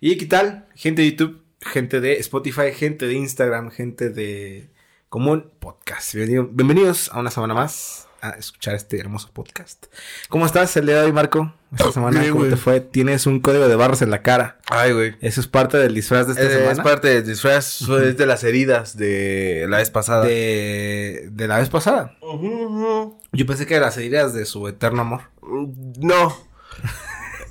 ¿Y 0.00 0.16
qué 0.16 0.26
tal? 0.26 0.66
Gente 0.74 1.02
de 1.02 1.10
YouTube, 1.12 1.42
gente 1.60 2.00
de 2.00 2.14
Spotify, 2.18 2.72
gente 2.74 3.06
de 3.06 3.14
Instagram, 3.14 3.70
gente 3.70 4.08
de 4.10 4.70
Común 5.08 5.50
Podcast. 5.60 6.14
Bienvenido- 6.14 6.48
bienvenidos 6.50 7.10
a 7.12 7.20
una 7.20 7.30
semana 7.30 7.54
más 7.54 8.06
a 8.22 8.30
escuchar 8.30 8.74
este 8.74 8.98
hermoso 8.98 9.30
podcast. 9.32 9.86
¿Cómo 10.28 10.44
estás 10.46 10.76
el 10.76 10.86
día 10.86 10.96
de 11.00 11.06
hoy, 11.06 11.12
Marco? 11.12 11.54
Esta 11.72 11.92
semana, 11.92 12.20
Bien, 12.20 12.32
¿cómo 12.32 12.44
te 12.46 12.56
fue? 12.56 12.80
Tienes 12.80 13.26
un 13.26 13.40
código 13.40 13.68
de 13.68 13.76
barras 13.76 14.02
en 14.02 14.10
la 14.10 14.22
cara. 14.22 14.58
Ay, 14.68 14.92
güey. 14.92 15.16
Eso 15.20 15.40
es 15.40 15.46
parte 15.46 15.76
del 15.78 15.94
disfraz 15.94 16.26
de 16.26 16.32
esta 16.32 16.44
Es, 16.44 16.52
semana. 16.52 16.72
es 16.72 16.80
parte 16.80 17.08
del 17.08 17.26
disfraz, 17.26 17.80
es 18.02 18.16
de 18.16 18.26
las 18.26 18.42
heridas 18.44 18.96
de 18.96 19.66
la 19.68 19.78
vez 19.78 19.90
pasada. 19.90 20.24
de, 20.26 21.28
de 21.30 21.48
la 21.48 21.58
vez 21.58 21.68
pasada. 21.68 22.16
Yo 23.32 23.46
pensé 23.46 23.66
que 23.66 23.78
las 23.80 23.96
heridas 23.98 24.32
de 24.34 24.44
su 24.46 24.66
eterno 24.68 25.02
amor. 25.02 25.20
Mm, 25.42 25.92
No. 26.06 26.36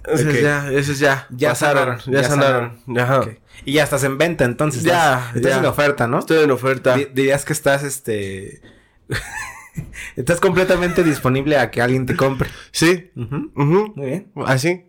Eso 0.06 0.24
Ok. 0.28 0.34
es 0.36 0.42
ya, 0.42 0.72
eso 0.72 0.92
es 0.94 1.00
ya. 1.00 1.28
Ya 1.30 1.50
Pasaron, 1.50 2.00
sanaron, 2.00 2.22
ya, 2.24 2.24
sanaron. 2.28 2.98
Ajá. 2.98 3.22
Y 3.66 3.74
ya 3.74 3.84
estás 3.84 4.04
en 4.04 4.18
venta, 4.18 4.46
entonces. 4.46 4.84
Ya, 4.84 5.20
Estás, 5.20 5.36
estás 5.36 5.52
ya. 5.54 5.58
en 5.60 5.66
oferta, 5.66 6.08
¿no? 6.08 6.20
Estoy 6.20 6.44
en 6.44 6.52
oferta. 6.52 6.96
Di- 6.96 7.06
Dirías 7.14 7.44
que 7.46 7.54
estás, 7.54 7.84
este... 7.84 8.62
estás 10.16 10.40
completamente 10.40 11.04
disponible 11.04 11.58
a 11.58 11.70
que 11.72 11.82
alguien 11.82 12.06
te 12.06 12.16
compre. 12.16 12.50
Sí. 12.72 13.12
Muy 13.16 13.92
bien. 13.96 14.32
Así. 14.46 14.86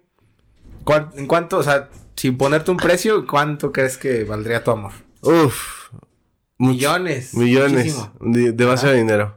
¿Cuán- 0.85 1.11
¿En 1.17 1.27
cuánto, 1.27 1.59
o 1.59 1.63
sea, 1.63 1.89
sin 2.17 2.37
ponerte 2.39 2.71
un 2.71 2.77
precio, 2.77 3.27
cuánto 3.27 3.73
crees 3.73 3.99
que 3.99 4.25
valdría 4.25 4.63
tu 4.65 4.71
amor? 4.71 4.93
Uf. 5.23 5.91
Millones. 6.59 7.35
Millones. 7.35 7.73
muchísimo. 7.97 8.13
De- 8.21 8.53
demasiado 8.53 8.95
dinero. 8.95 9.37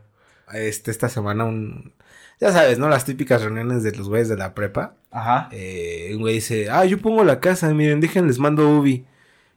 Este, 0.54 0.92
esta 0.92 1.10
semana 1.10 1.46
un... 1.46 1.94
Ya 2.40 2.52
sabes, 2.52 2.78
¿no? 2.80 2.90
Las 2.90 3.06
típicas 3.06 3.42
reuniones 3.42 3.84
de 3.84 3.92
los 3.94 4.10
güeyes 4.10 4.28
de 4.30 4.38
la 4.38 4.54
prepa. 4.54 4.96
Ajá. 5.12 5.48
Eh, 5.52 6.12
un 6.16 6.22
güey 6.22 6.36
dice, 6.36 6.70
ah, 6.70 6.84
yo 6.86 6.98
pongo 7.00 7.24
la 7.24 7.40
casa, 7.40 7.74
miren, 7.74 8.00
déjenles 8.02 8.32
les 8.36 8.40
mando 8.40 8.68
Ubi. 8.70 9.06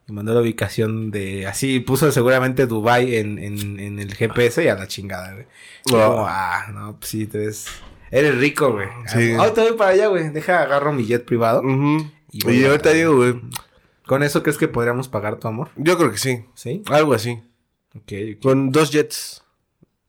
Y 0.09 0.13
mandó 0.13 0.35
la 0.35 0.41
ubicación 0.41 1.11
de, 1.11 1.47
así, 1.49 1.81
puso 1.81 2.13
seguramente 2.13 2.67
Dubai 2.67 3.17
en, 3.17 3.41
en, 3.41 3.81
en 3.81 3.99
el 3.99 4.15
GPS 4.15 4.63
y 4.63 4.69
a 4.69 4.77
la 4.77 4.87
chingada, 4.87 5.33
güey. 5.33 5.47
Y 5.87 5.95
Ah. 5.97 6.07
como, 6.07 6.27
ah, 6.29 6.67
no, 6.73 6.97
pues 6.99 7.11
sí, 7.11 7.27
te 7.27 7.39
ves, 7.39 7.67
eres 8.13 8.39
rico, 8.39 8.73
güey. 8.73 8.87
Sí. 9.07 9.33
Ah, 9.33 9.41
ahorita 9.43 9.63
voy 9.65 9.73
para 9.73 9.91
allá, 9.91 10.07
güey, 10.07 10.29
deja, 10.31 10.63
agarro 10.63 10.93
mi 10.93 11.05
jet 11.07 11.25
privado. 11.25 11.61
Y 12.31 12.45
voy 12.45 12.57
Y 12.61 12.65
a- 12.65 12.69
ahorita 12.71 12.91
digo, 12.93 13.17
güey. 13.17 13.35
¿Con 14.07 14.23
eso 14.23 14.45
crees 14.45 14.59
que 14.59 14.69
podríamos 14.69 15.09
pagar 15.09 15.41
tu 15.41 15.49
amor? 15.49 15.71
Yo 15.75 15.99
creo 15.99 16.13
que 16.13 16.19
sí. 16.19 16.45
¿Sí? 16.55 16.83
Algo 16.89 17.13
así. 17.13 17.43
Ok, 17.97 18.13
ok. 18.37 18.43
Con 18.43 18.71
dos 18.71 18.93
jets. 18.93 19.43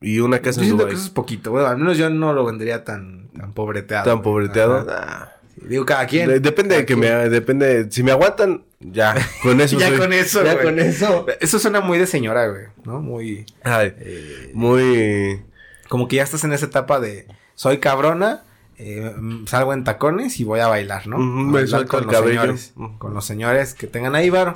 Y 0.01 0.19
una 0.19 0.37
Yo 0.37 0.43
casa 0.43 0.61
en 0.61 0.69
Dubai. 0.69 0.87
que 0.87 0.93
eso 0.93 1.03
es 1.05 1.09
poquito, 1.09 1.51
güey, 1.51 1.65
al 1.65 1.77
menos 1.77 1.97
yo 1.97 2.09
no 2.09 2.33
lo 2.33 2.45
vendría 2.45 2.83
tan, 2.83 3.29
tan 3.29 3.53
pobreteado. 3.53 4.05
Tan 4.05 4.21
pobreteado. 4.21 4.87
Ajá. 4.89 5.33
Digo, 5.55 5.85
cada 5.85 6.05
quien. 6.05 6.29
De- 6.29 6.39
depende 6.39 6.75
de 6.75 6.85
que 6.85 6.95
me, 6.95 7.07
quien. 7.07 7.31
depende, 7.31 7.87
si 7.91 8.03
me 8.03 8.11
aguantan, 8.11 8.63
ya, 8.79 9.15
con 9.41 9.59
eso 9.59 9.79
Ya 9.79 9.87
soy. 9.89 9.97
con 9.97 10.13
eso, 10.13 10.43
Ya 10.45 10.53
güey. 10.53 10.65
con 10.65 10.79
eso. 10.79 11.25
Eso 11.39 11.57
suena 11.57 11.81
muy 11.81 11.97
de 11.97 12.05
señora, 12.05 12.47
güey, 12.47 12.65
¿no? 12.85 13.01
Muy... 13.01 13.45
Ay, 13.63 13.93
eh, 13.97 14.51
muy, 14.53 15.41
como 15.89 16.07
que 16.07 16.17
ya 16.17 16.23
estás 16.23 16.43
en 16.43 16.53
esa 16.53 16.67
etapa 16.67 16.99
de 16.99 17.25
soy 17.55 17.79
cabrona, 17.79 18.43
eh, 18.77 19.15
salgo 19.47 19.73
en 19.73 19.83
tacones 19.83 20.39
y 20.39 20.43
voy 20.43 20.59
a 20.59 20.67
bailar, 20.67 21.07
¿no? 21.07 21.17
Ujú, 21.17 21.25
A 21.25 21.43
me 21.45 21.51
bailar 21.53 21.69
suelto 21.69 21.97
el 21.97 22.05
cabello. 22.05 22.41
señores, 22.41 22.73
con 22.99 23.15
los 23.15 23.25
señores 23.25 23.73
que 23.73 23.87
tengan 23.87 24.13
ahí 24.13 24.29
varo. 24.29 24.53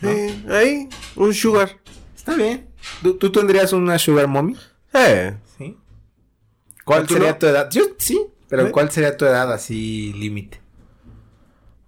¿no? 0.00 0.08
eh, 0.08 0.44
ahí, 0.50 0.88
un 1.16 1.34
sugar. 1.34 1.78
Está 2.14 2.36
bien. 2.36 2.68
¿Tú, 3.02 3.14
tú 3.16 3.32
tendrías 3.32 3.72
una 3.72 3.98
sugar 3.98 4.28
mommy? 4.28 4.56
Eh, 4.94 5.34
Sí. 5.58 5.76
¿Cuál 6.84 7.06
¿Tú 7.06 7.14
sería 7.14 7.32
no? 7.32 7.38
tu 7.38 7.46
edad? 7.46 7.68
Yo 7.70 7.82
sí, 7.98 8.20
pero. 8.48 8.70
¿cuál 8.72 8.90
sería 8.90 9.16
tu 9.16 9.24
edad 9.24 9.52
así 9.52 10.12
límite? 10.14 10.60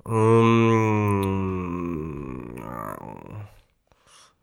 mm, 0.04 2.60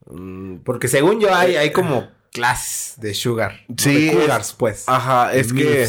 mm, 0.10 0.56
Porque 0.64 0.88
según 0.88 1.20
yo 1.20 1.34
hay, 1.34 1.56
hay 1.56 1.72
como 1.72 2.08
clases 2.32 3.00
de 3.00 3.14
sugar. 3.14 3.62
¿no? 3.68 3.76
Sí, 3.78 4.06
De 4.08 4.14
cougars, 4.14 4.48
es- 4.50 4.54
pues. 4.54 4.84
ajá, 4.88 5.34
es 5.34 5.54
que 5.54 5.88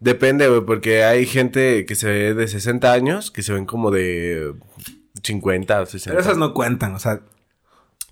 depende, 0.00 0.48
güey, 0.48 0.62
porque 0.62 1.04
hay 1.04 1.26
gente 1.26 1.86
que 1.86 1.94
se 1.94 2.06
ve 2.08 2.34
de 2.34 2.48
60 2.48 2.92
años, 2.92 3.30
que 3.30 3.42
se 3.42 3.52
ven 3.52 3.66
como 3.66 3.90
de 3.90 4.54
50 5.22 5.82
o 5.82 5.86
60. 5.86 6.10
Pero 6.10 6.20
esas 6.22 6.38
no 6.38 6.54
cuentan, 6.54 6.94
o 6.94 6.98
sea, 6.98 7.20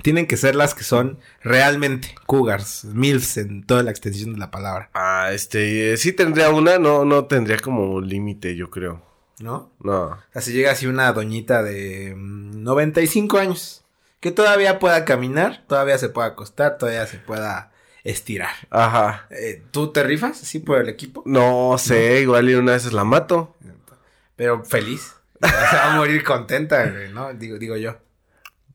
tienen 0.07 0.29
que 0.29 0.37
ser 0.37 0.55
las 0.55 0.73
que 0.77 0.85
son 0.85 1.19
realmente 1.43 2.15
cougars, 2.27 2.85
milfs 2.85 3.39
en 3.39 3.67
toda 3.67 3.83
la 3.83 3.91
extensión 3.91 4.35
de 4.35 4.39
la 4.39 4.53
palabra, 4.53 4.89
Ah, 4.95 5.31
este, 5.33 5.95
eh, 5.95 5.97
sí 5.97 6.13
tendría 6.13 6.51
una, 6.51 6.79
no, 6.79 7.05
no 7.05 7.25
tendría 7.25 7.59
como 7.59 8.01
límite, 8.01 8.55
yo 8.55 8.71
creo. 8.71 9.03
¿no? 9.41 9.73
No. 9.81 10.03
O 10.03 10.19
sea, 10.33 10.43
si 10.43 10.53
llega 10.53 10.71
así 10.71 10.87
una 10.87 11.13
doñita 11.13 11.65
de 11.65 12.15
mm, 12.17 12.63
95 12.63 13.39
años, 13.39 13.85
que 14.21 14.31
todavía 14.31 14.79
pueda 14.79 15.05
caminar, 15.05 15.65
todavía 15.67 15.99
se 15.99 16.09
pueda 16.09 16.29
acostar, 16.29 16.79
todavía 16.79 17.09
se 17.09 17.19
pueda 17.19 17.73
estirar. 18.05 18.55
Ajá. 18.71 19.27
Eh, 19.31 19.61
¿Tú 19.73 19.91
te 19.91 20.05
rifas 20.05 20.41
así 20.41 20.61
por 20.61 20.81
el 20.81 20.89
equipo? 20.89 21.25
No 21.27 21.79
sé, 21.79 22.21
igual 22.21 22.49
y 22.49 22.55
una 22.55 22.75
vez 22.75 22.93
la 22.93 23.03
mato. 23.03 23.57
Pero 24.37 24.65
feliz. 24.65 25.17
Se 25.43 25.77
va 25.77 25.95
a 25.95 25.97
morir 25.97 26.23
contenta, 26.23 26.89
güey, 26.89 27.13
¿no? 27.13 27.35
Digo, 27.35 27.59
digo 27.59 27.77
yo. 27.77 28.06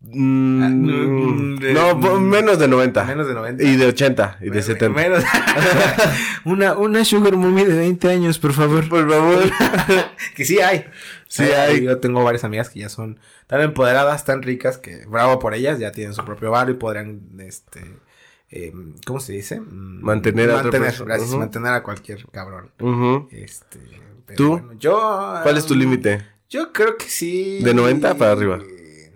Mm, 0.03 0.63
Ah, 0.63 0.69
mm, 0.69 1.55
de- 1.59 1.73
no, 1.73 1.99
po- 1.99 2.19
menos 2.19 2.57
de 2.57 2.67
90. 2.67 3.03
Menos 3.05 3.27
de 3.27 3.33
90. 3.35 3.63
Y 3.63 3.75
de 3.77 3.85
80 3.85 4.37
y 4.41 4.45
de 4.45 4.49
Men- 4.51 4.63
70. 4.63 4.99
menos- 5.01 5.23
una, 6.45 6.73
una 6.73 7.05
sugar 7.05 7.35
mommy 7.35 7.63
de 7.65 7.77
20 7.77 8.09
años, 8.09 8.39
por 8.39 8.53
favor. 8.53 8.87
Por 8.89 9.09
favor. 9.09 9.43
que 10.35 10.43
sí 10.45 10.59
hay. 10.59 10.85
Sí 11.27 11.43
Eh, 11.43 11.55
hay. 11.55 11.83
Yo 11.83 11.99
tengo 11.99 12.23
varias 12.23 12.43
amigas 12.43 12.69
que 12.69 12.79
ya 12.79 12.89
son 12.89 13.19
tan 13.47 13.61
empoderadas, 13.61 14.25
tan 14.25 14.41
ricas, 14.41 14.77
que 14.77 15.05
bravo 15.05 15.39
por 15.39 15.53
ellas, 15.53 15.77
ya 15.79 15.91
tienen 15.91 16.13
su 16.13 16.25
propio 16.25 16.51
bar 16.51 16.69
y 16.69 16.73
podrían, 16.73 17.21
este, 17.39 17.81
eh, 18.49 18.73
¿cómo 19.05 19.19
se 19.19 19.33
dice? 19.33 19.59
Mm, 19.61 20.01
Mantener 20.01 20.49
a 20.51 20.63
mantener, 20.63 20.93
gracias, 21.05 21.29
Ujú. 21.29 21.37
mantener 21.39 21.73
a 21.73 21.83
cualquier 21.83 22.25
cabrón. 22.31 22.71
Ujú. 22.79 23.29
Este, 23.31 23.79
pero 24.25 24.35
¿Tú? 24.37 24.49
bueno, 24.49 24.73
yo. 24.79 25.39
¿Cuál 25.43 25.57
es 25.57 25.65
tu 25.65 25.73
um, 25.75 25.79
límite? 25.79 26.25
Yo 26.49 26.73
creo 26.73 26.97
que 26.97 27.05
sí. 27.05 27.59
¿De 27.63 27.73
90 27.73 28.15
para 28.15 28.31
arriba? 28.31 28.59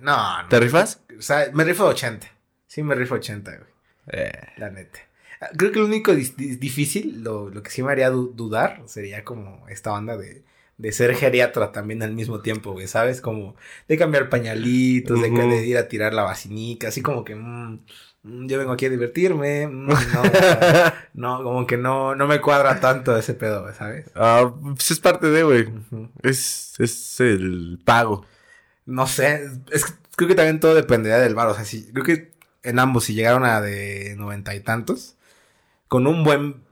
No, 0.06 0.44
no. 0.44 0.48
¿Te 0.50 0.60
rifas? 0.60 1.02
O 1.18 1.22
sea, 1.22 1.50
me 1.54 1.64
rifo 1.64 1.86
80. 1.86 2.28
Sí, 2.68 2.84
me 2.84 2.96
rifo 2.96 3.16
80, 3.16 3.52
güey. 3.52 3.70
Eh. 4.12 4.32
La 4.58 4.70
neta. 4.70 5.00
Ah, 5.42 5.48
Creo 5.58 5.72
que 5.72 5.80
lo 5.80 5.86
único 5.86 6.14
difícil, 6.14 7.24
lo, 7.24 7.50
lo 7.50 7.64
que 7.64 7.70
sí 7.72 7.84
me 7.84 7.92
haría 7.92 8.10
du- 8.10 8.32
dudar, 8.36 8.82
sería 8.86 9.24
como 9.24 9.68
esta 9.70 9.92
onda 9.94 10.16
de, 10.18 10.44
de 10.78 10.92
ser 10.92 11.16
geriatra 11.16 11.72
también 11.72 12.04
al 12.04 12.14
mismo 12.14 12.42
tiempo, 12.42 12.72
güey, 12.74 12.88
¿sabes? 12.88 13.22
Como 13.22 13.56
de 13.88 13.98
cambiar 13.98 14.30
pañalitos, 14.30 15.20
Ujú. 15.20 15.38
de 15.50 15.66
ir 15.66 15.78
a 15.78 15.88
tirar 15.88 16.14
la 16.14 16.24
vacinica, 16.24 16.90
así 16.90 17.02
como 17.02 17.24
que, 17.26 17.36
mm, 17.36 17.80
mm, 18.24 18.48
yo 18.48 18.58
vengo 18.60 18.72
aquí 18.74 18.86
a 18.86 18.90
divertirme, 18.90 19.68
mm, 19.68 19.86
no, 19.88 19.96
no, 21.14 21.44
como 21.44 21.66
que 21.68 21.78
no, 21.78 22.16
no 22.16 22.28
me 22.28 22.40
cuadra 22.42 22.80
tanto 22.80 23.18
ese 23.18 23.34
pedo, 23.34 23.74
¿sabes? 23.74 24.06
Ah, 24.16 24.54
pues 24.76 24.92
es 24.92 25.00
parte 25.00 25.28
de, 25.28 25.44
güey. 25.44 25.68
Es, 26.24 26.74
es 26.80 27.20
el 27.20 27.80
pago. 27.84 28.26
No 28.86 29.08
sé, 29.08 29.50
es 29.72 29.86
que 29.86 29.94
creo 30.16 30.28
que 30.30 30.36
también 30.36 30.60
todo 30.60 30.76
dependería 30.76 31.18
del 31.20 31.36
bar, 31.36 31.48
o 31.48 31.56
sea, 31.56 31.66
si, 31.66 31.92
creo 31.92 32.04
que 32.04 32.32
en 32.64 32.80
ambos, 32.80 33.06
si 33.06 33.14
llegaron 33.14 33.44
a 33.44 33.62
de 33.62 34.16
noventa 34.18 34.56
y 34.56 34.60
tantos, 34.60 35.16
con 35.88 36.08
un 36.08 36.24
buen 36.24 36.64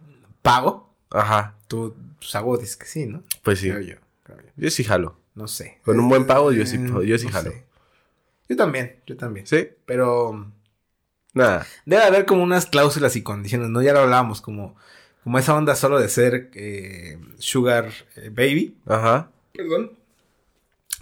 pago, 0.42 0.94
Ajá. 1.14 1.56
Tú, 1.68 1.96
pues 2.20 2.60
dices 2.60 2.76
que 2.76 2.86
sí, 2.86 3.06
¿no? 3.06 3.24
Pues 3.44 3.60
sí. 3.60 3.70
Creo 3.70 3.82
yo, 3.82 3.96
creo 4.24 4.40
yo. 4.40 4.48
Yo 4.58 4.70
sí 4.72 4.84
jalo. 4.84 5.18
No 5.36 5.48
sé. 5.48 5.80
Con 5.84 6.00
un 6.00 6.10
buen 6.10 6.26
pago, 6.26 6.52
yo 6.52 6.66
sí- 6.66 6.78
Eh, 6.78 7.06
yo 7.08 7.18
sí 7.18 7.28
no 7.28 7.32
jalo. 7.32 7.52
sé. 7.52 7.66
Yo 8.50 8.56
también, 8.56 9.00
yo 9.06 9.16
también. 9.16 9.48
¿Sí? 9.48 9.70
Pero 9.86 10.52
Nada. 11.34 11.66
debe 11.86 12.04
haber 12.04 12.26
como 12.26 12.44
unas 12.44 12.66
cláusulas 12.66 13.16
y 13.16 13.24
condiciones, 13.24 13.70
¿no? 13.70 13.82
Ya 13.82 13.94
lo 13.94 14.00
hablábamos, 14.00 14.42
como, 14.42 14.76
como 15.24 15.40
esa 15.40 15.56
onda 15.56 15.76
solo 15.76 16.00
de 16.00 16.10
ser 16.10 16.50
eh, 16.54 17.20
sugar 17.38 17.92
eh, 18.16 18.30
baby. 18.30 18.78
Ajá. 18.86 19.32
Perdón. 19.54 19.92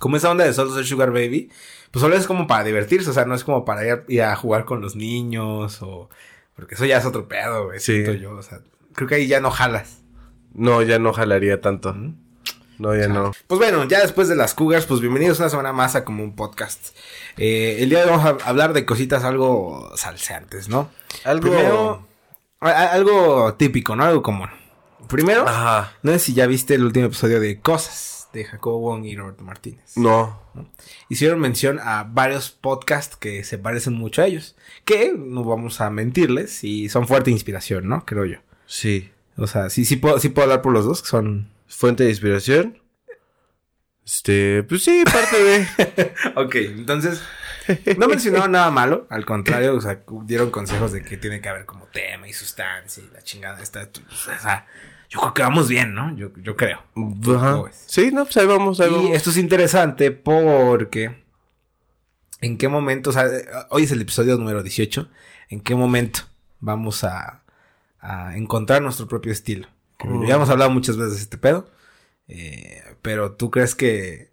Como 0.01 0.17
esa 0.17 0.29
onda 0.31 0.43
de 0.43 0.53
solo 0.53 0.73
ser 0.73 0.83
sugar 0.85 1.11
baby. 1.11 1.49
Pues 1.91 2.01
solo 2.01 2.15
es 2.15 2.25
como 2.25 2.47
para 2.47 2.63
divertirse, 2.63 3.09
o 3.09 3.13
sea, 3.13 3.25
no 3.25 3.35
es 3.35 3.43
como 3.43 3.63
para 3.65 3.85
ir, 3.87 4.03
ir 4.07 4.23
a 4.23 4.35
jugar 4.35 4.65
con 4.65 4.81
los 4.81 4.95
niños 4.95 5.81
o... 5.81 6.09
Porque 6.55 6.75
eso 6.75 6.85
ya 6.85 6.97
es 6.97 7.05
otro 7.05 7.27
pedo, 7.27 7.65
güey. 7.67 7.79
Sí. 7.79 7.93
siento 8.03 8.13
yo, 8.13 8.31
o 8.35 8.41
sea, 8.41 8.59
creo 8.93 9.07
que 9.07 9.15
ahí 9.15 9.27
ya 9.27 9.39
no 9.41 9.51
jalas. 9.51 9.99
No, 10.53 10.81
ya 10.81 10.99
no 10.99 11.13
jalaría 11.13 11.61
tanto. 11.61 11.93
No, 12.79 12.95
ya 12.95 13.07
no. 13.07 13.31
Pues 13.47 13.59
bueno, 13.59 13.83
ya 13.87 13.99
después 14.01 14.27
de 14.27 14.35
las 14.35 14.53
cougars, 14.55 14.85
pues 14.87 15.01
bienvenidos 15.01 15.39
una 15.39 15.49
semana 15.49 15.71
más 15.73 15.95
a 15.95 16.03
como 16.03 16.23
un 16.23 16.35
podcast. 16.35 16.95
Eh, 17.37 17.77
el 17.79 17.89
día 17.89 17.99
de 17.99 18.05
hoy 18.05 18.17
vamos 18.17 18.41
a 18.43 18.49
hablar 18.49 18.73
de 18.73 18.85
cositas 18.85 19.23
algo 19.23 19.91
salseantes, 19.95 20.67
¿no? 20.67 20.89
Algo. 21.25 21.41
Primero, 21.41 22.07
a- 22.59 22.69
a- 22.69 22.91
algo 22.93 23.53
típico, 23.53 23.95
¿no? 23.95 24.03
Algo 24.05 24.21
común. 24.23 24.49
Primero, 25.07 25.47
Ajá. 25.47 25.93
no 26.03 26.11
sé 26.13 26.19
si 26.19 26.33
ya 26.33 26.47
viste 26.47 26.73
el 26.75 26.83
último 26.85 27.05
episodio 27.07 27.39
de 27.39 27.59
Cosas 27.59 28.20
de 28.33 28.45
Jacobo 28.45 28.79
Wong 28.79 29.05
y 29.05 29.15
Roberto 29.15 29.43
Martínez. 29.43 29.97
No. 29.97 30.41
Hicieron 31.09 31.39
mención 31.39 31.79
a 31.79 32.03
varios 32.03 32.51
podcasts 32.51 33.15
que 33.15 33.43
se 33.43 33.57
parecen 33.57 33.93
mucho 33.93 34.21
a 34.21 34.27
ellos. 34.27 34.55
Que 34.85 35.13
no 35.17 35.43
vamos 35.43 35.81
a 35.81 35.89
mentirles 35.89 36.63
y 36.63 36.89
son 36.89 37.07
fuerte 37.07 37.31
inspiración, 37.31 37.87
¿no? 37.87 38.05
Creo 38.05 38.25
yo. 38.25 38.37
Sí. 38.65 39.11
O 39.37 39.47
sea, 39.47 39.69
sí, 39.69 39.85
sí 39.85 39.95
puedo, 39.95 40.19
sí 40.19 40.29
puedo 40.29 40.45
hablar 40.45 40.61
por 40.61 40.73
los 40.73 40.85
dos, 40.85 41.01
que 41.01 41.07
son 41.07 41.51
Fuente 41.71 42.03
de 42.03 42.09
inspiración. 42.09 42.81
Este, 44.05 44.63
pues 44.63 44.83
sí, 44.83 45.03
parte 45.05 45.41
de. 45.41 46.13
ok, 46.35 46.55
entonces, 46.55 47.21
no 47.97 48.07
mencionaron 48.07 48.51
nada 48.51 48.69
malo, 48.71 49.07
al 49.09 49.25
contrario, 49.25 49.75
o 49.75 49.81
sea, 49.81 50.03
dieron 50.25 50.51
consejos 50.51 50.91
de 50.91 51.01
que 51.01 51.15
tiene 51.15 51.39
que 51.39 51.47
haber 51.47 51.65
como 51.65 51.85
tema 51.85 52.27
y 52.27 52.33
sustancia 52.33 53.01
y 53.01 53.13
la 53.13 53.21
chingada 53.21 53.61
está. 53.61 53.89
O 54.11 54.15
sea, 54.15 54.67
yo 55.11 55.19
creo 55.19 55.33
que 55.33 55.41
vamos 55.41 55.67
bien, 55.67 55.93
¿no? 55.93 56.15
Yo, 56.15 56.31
yo 56.37 56.55
creo. 56.55 56.79
Ajá. 57.35 57.63
Sí, 57.85 58.11
no, 58.13 58.23
pues 58.23 58.37
ahí 58.37 58.45
vamos, 58.45 58.79
ahí 58.79 58.89
Y 58.89 58.93
vamos. 58.93 59.11
esto 59.11 59.29
es 59.29 59.37
interesante 59.37 60.11
porque 60.11 61.21
en 62.39 62.57
qué 62.57 62.69
momento, 62.69 63.09
o 63.09 63.13
sea, 63.13 63.25
hoy 63.69 63.83
es 63.83 63.91
el 63.91 64.01
episodio 64.01 64.37
número 64.37 64.63
18, 64.63 65.09
en 65.49 65.59
qué 65.59 65.75
momento 65.75 66.21
vamos 66.61 67.03
a, 67.03 67.43
a 67.99 68.37
encontrar 68.37 68.81
nuestro 68.81 69.09
propio 69.09 69.33
estilo. 69.33 69.67
Mm. 70.01 70.27
Ya 70.27 70.35
hemos 70.35 70.49
hablado 70.49 70.71
muchas 70.71 70.95
veces 70.95 71.15
de 71.15 71.21
este 71.23 71.37
pedo, 71.37 71.69
eh, 72.29 72.81
pero 73.01 73.33
tú 73.33 73.51
crees 73.51 73.75
que, 73.75 74.31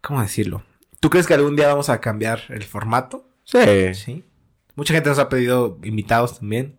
¿cómo 0.00 0.20
decirlo? 0.22 0.64
¿Tú 0.98 1.08
crees 1.08 1.28
que 1.28 1.34
algún 1.34 1.54
día 1.54 1.68
vamos 1.68 1.88
a 1.88 2.00
cambiar 2.00 2.40
el 2.48 2.64
formato? 2.64 3.30
Sí. 3.44 3.94
Sí. 3.94 4.24
Mucha 4.74 4.92
gente 4.92 5.08
nos 5.08 5.20
ha 5.20 5.28
pedido 5.28 5.78
invitados 5.84 6.40
también. 6.40 6.76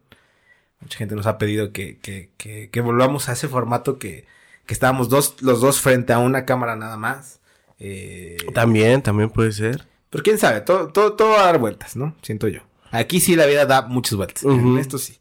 Mucha 0.80 0.98
gente 0.98 1.16
nos 1.16 1.26
ha 1.28 1.38
pedido 1.38 1.72
que, 1.72 1.98
que, 2.00 2.30
que, 2.38 2.70
que 2.70 2.82
volvamos 2.82 3.30
a 3.30 3.34
ese 3.34 3.48
formato 3.48 3.98
que, 4.00 4.26
que 4.66 4.74
estábamos 4.74 5.10
dos, 5.10 5.36
los 5.42 5.60
dos 5.62 5.82
frente 5.82 6.14
a 6.14 6.20
una 6.20 6.46
cámara 6.46 6.76
nada 6.76 6.98
más. 6.98 7.40
Eh, 7.80 8.38
También, 8.54 9.02
también 9.02 9.30
puede 9.30 9.52
ser. 9.52 9.88
pero 10.10 10.24
quién 10.24 10.38
sabe, 10.38 10.62
todo, 10.62 10.88
todo, 10.90 11.14
todo 11.14 11.30
va 11.32 11.42
a 11.42 11.46
dar 11.46 11.60
vueltas, 11.60 11.96
¿no? 11.96 12.16
Siento 12.22 12.48
yo. 12.48 12.62
Aquí 12.92 13.20
sí 13.20 13.36
la 13.36 13.46
vida 13.46 13.66
da 13.66 13.82
muchas 13.84 14.16
vueltas. 14.16 14.44
Esto 14.80 14.98
sí. 14.98 15.18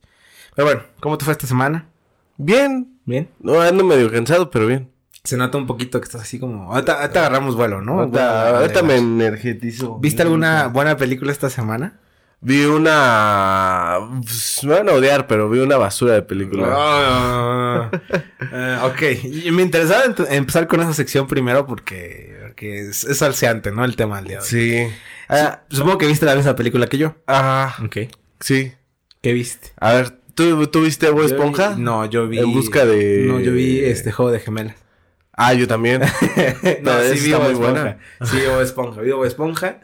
Pero 0.55 0.67
bueno, 0.67 0.83
¿cómo 1.01 1.19
te 1.19 1.25
fue 1.25 1.33
esta 1.33 1.47
semana? 1.47 1.87
Bien. 2.37 2.99
Bien. 3.05 3.29
No, 3.41 3.61
ando 3.61 3.85
medio 3.85 4.11
cansado, 4.11 4.51
pero 4.51 4.67
bien. 4.67 4.91
Se 5.25 5.37
nota 5.37 5.59
un 5.59 5.67
poquito 5.67 6.01
que 6.01 6.05
estás 6.05 6.23
así 6.23 6.39
como. 6.39 6.73
Ahorita, 6.73 7.01
ahorita 7.01 7.19
agarramos 7.21 7.57
vuelo, 7.57 7.83
¿no? 7.83 8.01
Ahorita, 8.01 8.59
ahorita 8.61 8.83
me 8.83 8.97
energetizo. 8.97 9.99
¿Viste 9.99 10.23
alguna 10.23 10.69
buena 10.69 10.97
película 10.97 11.33
esta 11.33 11.51
semana? 11.51 11.99
Vi 12.47 12.65
una. 12.65 13.99
me 14.63 14.71
van 14.73 14.89
a 14.89 14.93
odiar, 14.93 15.27
pero 15.27 15.51
vi 15.51 15.59
una 15.59 15.77
basura 15.79 16.13
de 16.15 16.23
película. 16.23 16.69
Ah, 16.71 17.91
eh, 18.53 18.79
ok, 18.85 19.53
me 19.53 19.63
interesaba 19.63 20.05
empezar 20.31 20.69
con 20.69 20.79
esa 20.81 20.95
sección 20.95 21.27
primero 21.27 21.67
porque, 21.67 22.39
porque 22.43 22.83
es, 22.89 23.03
es 23.03 23.19
salseante, 23.19 23.73
¿no? 23.73 23.85
El 23.85 23.97
tema 23.97 24.19
del 24.19 24.29
día. 24.29 24.41
Sí. 24.43 24.87
Ah, 25.29 25.63
supongo 25.71 25.99
que 25.99 26.07
viste 26.07 26.25
la 26.25 26.37
misma 26.37 26.55
película 26.55 26.87
que 26.87 26.99
yo. 26.99 27.17
Ajá. 27.27 27.83
Ok. 27.85 27.97
Sí. 28.39 28.73
¿Qué 29.23 29.33
viste? 29.33 29.73
A 29.81 29.95
ver, 29.95 30.11
¿tú, 30.37 30.69
tú 30.69 30.83
viste 30.83 31.11
Bob 31.11 31.25
Esponja? 31.25 31.71
Vi- 31.71 31.83
no, 31.83 32.05
yo 32.07 32.29
vi. 32.29 32.39
En 32.39 32.53
busca 32.53 32.85
de- 32.87 33.25
No, 33.27 33.41
yo 33.41 33.51
vi 33.51 33.81
este 33.81 34.13
juego 34.13 34.31
de 34.31 34.39
gemelas. 34.39 34.77
Ah, 35.33 35.53
yo 35.53 35.67
también. 35.67 36.01
no, 36.83 37.01
sí 37.03 37.11
vi 37.11 37.33
está 37.33 37.39
Bob 37.39 37.43
muy 37.47 37.53
Esponja. 37.55 37.71
buena. 37.83 37.99
Sí, 38.23 38.39
Bob 38.49 38.61
Esponja. 38.63 39.01
Vi 39.01 39.11
Bob 39.11 39.25
Esponja. 39.25 39.81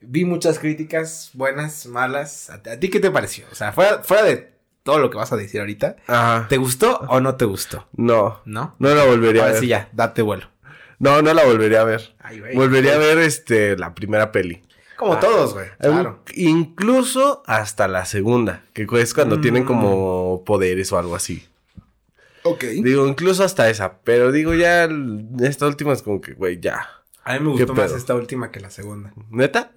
Vi 0.00 0.24
muchas 0.24 0.58
críticas, 0.58 1.30
buenas, 1.34 1.86
malas. 1.86 2.50
¿A, 2.50 2.54
a 2.54 2.78
ti 2.78 2.88
qué 2.88 3.00
te 3.00 3.10
pareció? 3.10 3.46
O 3.50 3.54
sea, 3.54 3.72
fuera, 3.72 4.02
fuera 4.02 4.22
de 4.24 4.52
todo 4.84 4.98
lo 4.98 5.10
que 5.10 5.16
vas 5.18 5.32
a 5.32 5.36
decir 5.36 5.60
ahorita, 5.60 5.96
Ajá. 6.06 6.46
¿te 6.48 6.56
gustó 6.56 6.98
o 7.08 7.20
no 7.20 7.34
te 7.36 7.44
gustó? 7.44 7.88
No. 7.92 8.40
¿No? 8.44 8.74
No 8.78 8.94
la 8.94 9.04
volvería 9.04 9.42
a 9.42 9.44
Ahora 9.46 9.52
ver. 9.54 9.60
sí 9.62 9.68
ya, 9.68 9.88
date 9.92 10.22
vuelo. 10.22 10.46
No, 11.00 11.20
no 11.22 11.34
la 11.34 11.44
volvería 11.44 11.80
a 11.82 11.84
ver. 11.84 12.14
Ay, 12.20 12.40
güey. 12.40 12.54
Volvería 12.56 12.94
a 12.94 12.98
ver 12.98 13.18
este 13.18 13.76
la 13.76 13.94
primera 13.94 14.32
peli. 14.32 14.62
Como 14.96 15.14
Ah, 15.14 15.20
todos, 15.20 15.54
güey. 15.54 15.66
Claro. 15.78 16.24
Incluso 16.34 17.42
hasta 17.46 17.86
la 17.86 18.04
segunda, 18.04 18.64
que 18.72 18.86
es 19.00 19.14
cuando 19.14 19.36
Mm. 19.36 19.40
tienen 19.40 19.64
como 19.64 20.42
poderes 20.44 20.90
o 20.92 20.98
algo 20.98 21.14
así. 21.14 21.46
Ok. 22.42 22.64
Digo, 22.64 23.06
incluso 23.06 23.44
hasta 23.44 23.68
esa, 23.70 23.98
pero 24.02 24.32
digo 24.32 24.54
ya 24.54 24.88
esta 25.40 25.66
última 25.66 25.92
es 25.92 26.02
como 26.02 26.20
que, 26.20 26.32
güey, 26.32 26.58
ya. 26.60 26.88
A 27.28 27.34
mí 27.34 27.40
me 27.44 27.50
gustó 27.50 27.66
¿Qué 27.74 27.80
más 27.80 27.92
esta 27.92 28.14
última 28.14 28.50
que 28.50 28.60
la 28.60 28.70
segunda. 28.70 29.12
¿Neta? 29.30 29.70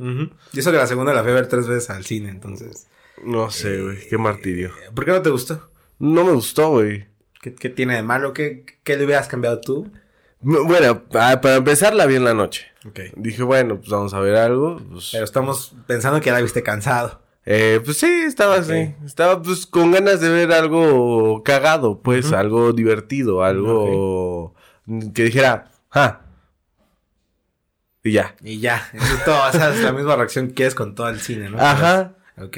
Y 0.53 0.59
eso 0.59 0.71
que 0.71 0.77
la 0.77 0.87
segunda 0.87 1.13
la 1.13 1.21
fui 1.21 1.31
a 1.31 1.35
ver 1.35 1.47
tres 1.47 1.67
veces 1.67 1.89
al 1.89 2.05
cine, 2.05 2.29
entonces. 2.29 2.87
No 3.25 3.51
sé, 3.51 3.81
güey, 3.81 3.97
qué 4.09 4.17
martirio. 4.17 4.69
Eh, 4.69 4.89
¿Por 4.95 5.05
qué 5.05 5.11
no 5.11 5.21
te 5.21 5.29
gustó? 5.29 5.69
No 5.99 6.23
me 6.23 6.31
gustó, 6.31 6.69
güey. 6.71 7.07
¿Qué, 7.41 7.53
qué 7.53 7.69
tiene 7.69 7.95
de 7.95 8.03
malo? 8.03 8.33
¿Qué, 8.33 8.65
¿Qué 8.83 8.95
le 8.97 9.05
hubieras 9.05 9.27
cambiado 9.27 9.59
tú? 9.61 9.91
Bueno, 10.39 11.03
pa- 11.03 11.39
para 11.41 11.55
empezar 11.57 11.93
la 11.93 12.05
vi 12.07 12.15
en 12.15 12.23
la 12.23 12.33
noche. 12.33 12.67
Ok. 12.87 12.99
Dije, 13.15 13.43
bueno, 13.43 13.77
pues 13.77 13.89
vamos 13.89 14.13
a 14.13 14.19
ver 14.21 14.35
algo. 14.37 14.79
Pues, 14.89 15.09
Pero 15.11 15.23
estamos 15.23 15.73
pensando 15.87 16.19
que 16.19 16.27
ya 16.27 16.33
la 16.33 16.41
viste 16.41 16.63
cansado. 16.63 17.21
eh, 17.45 17.79
pues 17.83 17.97
sí, 17.97 18.07
estaba 18.07 18.55
así. 18.55 18.95
Estaba 19.05 19.41
pues 19.41 19.65
con 19.67 19.91
ganas 19.91 20.21
de 20.21 20.29
ver 20.29 20.51
algo 20.53 21.43
cagado, 21.43 21.99
pues, 22.01 22.31
algo 22.31 22.71
divertido, 22.73 23.43
algo 23.43 24.55
que 25.13 25.23
dijera, 25.25 25.69
ah. 25.91 26.21
Y 28.03 28.11
ya. 28.13 28.35
Y 28.43 28.59
ya, 28.59 28.89
eso 28.93 29.13
es 29.13 29.25
todo. 29.25 29.49
Esa 29.49 29.73
es 29.73 29.81
la 29.81 29.91
misma 29.91 30.15
reacción 30.15 30.47
que 30.49 30.53
quieres 30.55 30.75
con 30.75 30.95
todo 30.95 31.09
el 31.09 31.19
cine, 31.19 31.49
¿no? 31.49 31.59
Ajá. 31.59 32.15
Ok. 32.37 32.57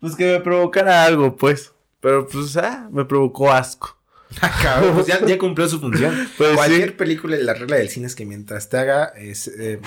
Pues 0.00 0.14
que 0.16 0.24
me 0.32 0.40
provocara 0.40 1.04
algo, 1.04 1.36
pues. 1.36 1.72
Pero 2.00 2.26
pues, 2.26 2.56
ah, 2.56 2.88
me 2.92 3.04
provocó 3.04 3.52
asco. 3.52 3.96
Cabrón, 4.62 4.94
pues 4.94 5.06
ya, 5.06 5.24
ya 5.26 5.38
cumplió 5.38 5.68
su 5.68 5.80
función. 5.80 6.28
Pues 6.38 6.54
Cualquier 6.54 6.90
sí. 6.90 6.94
película, 6.96 7.36
la 7.38 7.54
regla 7.54 7.76
del 7.76 7.88
cine 7.88 8.06
es 8.06 8.14
que 8.14 8.24
mientras 8.24 8.68
te 8.68 8.76
haga, 8.78 9.06
es, 9.16 9.48
eh, 9.48 9.80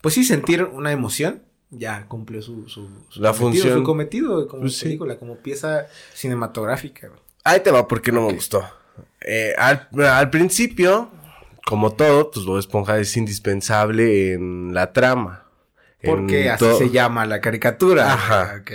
pues 0.00 0.14
sí, 0.14 0.22
sentir 0.24 0.62
una 0.64 0.92
emoción, 0.92 1.42
ya 1.70 2.06
cumplió 2.06 2.40
su, 2.42 2.68
su, 2.68 2.88
su 3.08 3.20
La 3.20 3.32
cometido, 3.32 3.34
función. 3.34 3.78
su 3.78 3.82
cometido 3.82 4.48
como 4.48 4.62
Pues 4.62 4.76
sí. 4.76 4.84
película, 4.84 5.16
como 5.18 5.36
pieza 5.36 5.86
cinematográfica. 6.14 7.10
Ahí 7.44 7.60
te 7.60 7.70
va 7.70 7.88
porque 7.88 8.12
no 8.12 8.26
me 8.26 8.32
gustó. 8.32 8.62
Eh, 9.22 9.54
al, 9.58 9.88
al 9.98 10.30
principio, 10.30 11.10
como 11.66 11.92
todo, 11.92 12.30
pues 12.30 12.46
Bob 12.46 12.58
Esponja 12.58 12.98
es 12.98 13.16
indispensable 13.16 14.32
en 14.32 14.74
la 14.74 14.92
trama. 14.92 15.44
Porque 16.02 16.48
así 16.48 16.64
se 16.78 16.90
llama 16.90 17.26
la 17.26 17.40
caricatura. 17.40 18.12
Ajá. 18.12 18.60
Ok. 18.60 18.70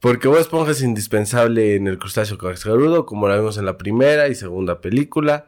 Porque 0.00 0.28
Bob 0.28 0.38
Esponja 0.38 0.70
es 0.70 0.82
indispensable 0.82 1.74
en 1.74 1.86
el 1.86 1.98
crustáceo 1.98 2.38
cascarudo, 2.38 3.04
como 3.04 3.28
lo 3.28 3.36
vimos 3.36 3.58
en 3.58 3.66
la 3.66 3.76
primera 3.76 4.28
y 4.28 4.34
segunda 4.34 4.80
película. 4.80 5.46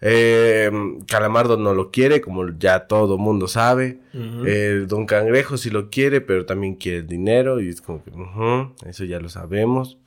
Eh, 0.00 0.70
Calamardo 1.08 1.56
no 1.56 1.74
lo 1.74 1.90
quiere, 1.90 2.20
como 2.20 2.50
ya 2.58 2.86
todo 2.86 3.18
mundo 3.18 3.48
sabe. 3.48 4.00
El 4.12 4.86
Don 4.88 5.06
Cangrejo 5.06 5.56
sí 5.56 5.70
lo 5.70 5.90
quiere, 5.90 6.20
pero 6.20 6.44
también 6.44 6.74
quiere 6.74 6.98
el 6.98 7.06
dinero. 7.06 7.60
Y 7.60 7.68
es 7.68 7.80
como 7.80 8.02
que, 8.04 8.10
eso 8.88 9.04
ya 9.04 9.20
lo 9.20 9.28
sabemos. 9.28 9.98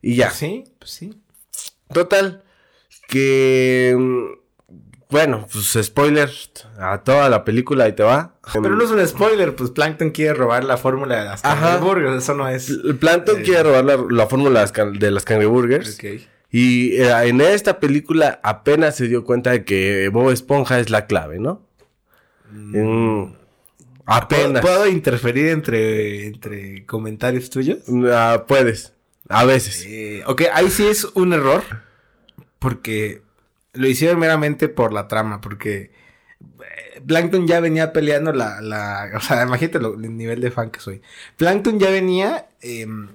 Y 0.00 0.16
ya. 0.16 0.30
Sí, 0.30 0.64
pues 0.78 0.90
sí. 0.90 1.20
Total, 1.92 2.42
que... 3.08 4.38
mm, 5.12 5.14
Bueno, 5.14 5.46
pues 5.52 5.78
spoiler 5.86 6.30
a 6.78 6.98
toda 7.02 7.28
la 7.28 7.44
película, 7.44 7.84
ahí 7.84 7.92
te 7.92 8.02
va. 8.02 8.34
Pero 8.52 8.70
no 8.76 8.82
es 8.82 8.90
un 8.90 9.06
spoiler, 9.06 9.54
pues 9.54 9.70
Plankton 9.70 10.10
quiere 10.10 10.34
robar 10.34 10.64
la 10.64 10.76
fórmula 10.76 11.18
de 11.18 11.24
las 11.26 11.44
hamburguesas, 11.44 12.22
eso 12.24 12.34
no 12.34 12.48
es. 12.48 12.72
Plankton 12.98 13.40
Eh. 13.40 13.42
quiere 13.42 13.62
robar 13.62 13.84
la, 13.84 13.98
la 14.10 14.26
fórmula 14.26 14.64
de 14.66 15.10
las 15.10 15.24
cangreburgers. 15.24 15.94
Ok. 15.96 16.04
Y 16.50 16.96
eh, 17.00 17.10
en 17.28 17.40
esta 17.40 17.78
película 17.80 18.40
apenas 18.42 18.96
se 18.96 19.08
dio 19.08 19.24
cuenta 19.24 19.50
de 19.52 19.64
que 19.64 20.08
Bob 20.08 20.30
Esponja 20.30 20.80
es 20.80 20.90
la 20.90 21.06
clave, 21.06 21.38
¿no? 21.38 21.66
Mm, 22.50 23.24
¿Puedo, 23.24 23.36
apenas. 24.04 24.60
puedo 24.62 24.86
interferir 24.86 25.48
entre, 25.48 26.26
entre 26.26 26.84
comentarios 26.84 27.48
tuyos? 27.48 27.78
Ah, 28.10 28.44
puedes. 28.46 28.92
A 29.28 29.44
veces. 29.46 29.84
Eh, 29.86 30.22
ok, 30.26 30.42
ahí 30.52 30.68
sí 30.68 30.86
es 30.86 31.04
un 31.14 31.32
error. 31.32 31.62
Porque 32.58 33.22
lo 33.74 33.86
hicieron 33.86 34.18
meramente 34.18 34.68
por 34.68 34.92
la 34.92 35.08
trama. 35.08 35.40
Porque 35.40 35.90
eh, 36.40 37.00
Plankton 37.06 37.46
ya 37.46 37.60
venía 37.60 37.92
peleando 37.92 38.32
la, 38.32 38.60
la. 38.60 39.10
O 39.16 39.20
sea, 39.20 39.42
imagínate 39.46 39.78
lo- 39.78 39.94
el 39.94 40.16
nivel 40.16 40.40
de 40.40 40.50
fan 40.50 40.70
que 40.70 40.80
soy. 40.80 41.02
Plankton 41.36 41.78
ya 41.78 41.90
venía 41.90 42.48
em, 42.60 43.08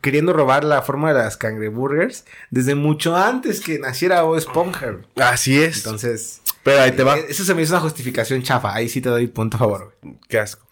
queriendo 0.00 0.32
robar 0.32 0.64
la 0.64 0.82
forma 0.82 1.12
de 1.12 1.18
las 1.18 1.36
cangreburgers 1.36 2.24
desde 2.50 2.74
mucho 2.74 3.16
antes 3.16 3.60
que 3.60 3.78
naciera 3.78 4.22
Bob 4.22 4.36
Esponja. 4.36 4.96
Así 5.16 5.62
es. 5.62 5.78
Entonces. 5.78 6.40
Pero 6.62 6.80
ahí 6.80 6.92
te 6.92 7.02
va. 7.04 7.18
eh, 7.18 7.26
Eso 7.28 7.44
se 7.44 7.54
me 7.54 7.62
hizo 7.62 7.74
una 7.74 7.80
justificación 7.82 8.42
chafa. 8.42 8.74
Ahí 8.74 8.88
sí 8.88 9.00
te 9.00 9.08
doy 9.10 9.26
punto 9.26 9.56
a 9.56 9.60
favor, 9.60 9.96
güey. 10.02 10.16
Qué 10.28 10.38
asco. 10.38 10.66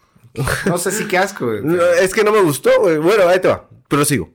No 0.65 0.79
sé 0.79 0.91
si 0.91 1.07
qué 1.07 1.19
asco, 1.19 1.45
güey. 1.47 1.61
No, 1.63 1.83
es 1.83 2.15
que 2.15 2.25
no 2.25 2.33
me 2.33 2.41
gustó, 2.41 2.71
güey. 2.81 2.97
Bueno, 2.97 3.29
ahí 3.29 3.39
te 3.41 3.49
va. 3.49 3.69
Pero 3.89 4.03
sigo. 4.07 4.31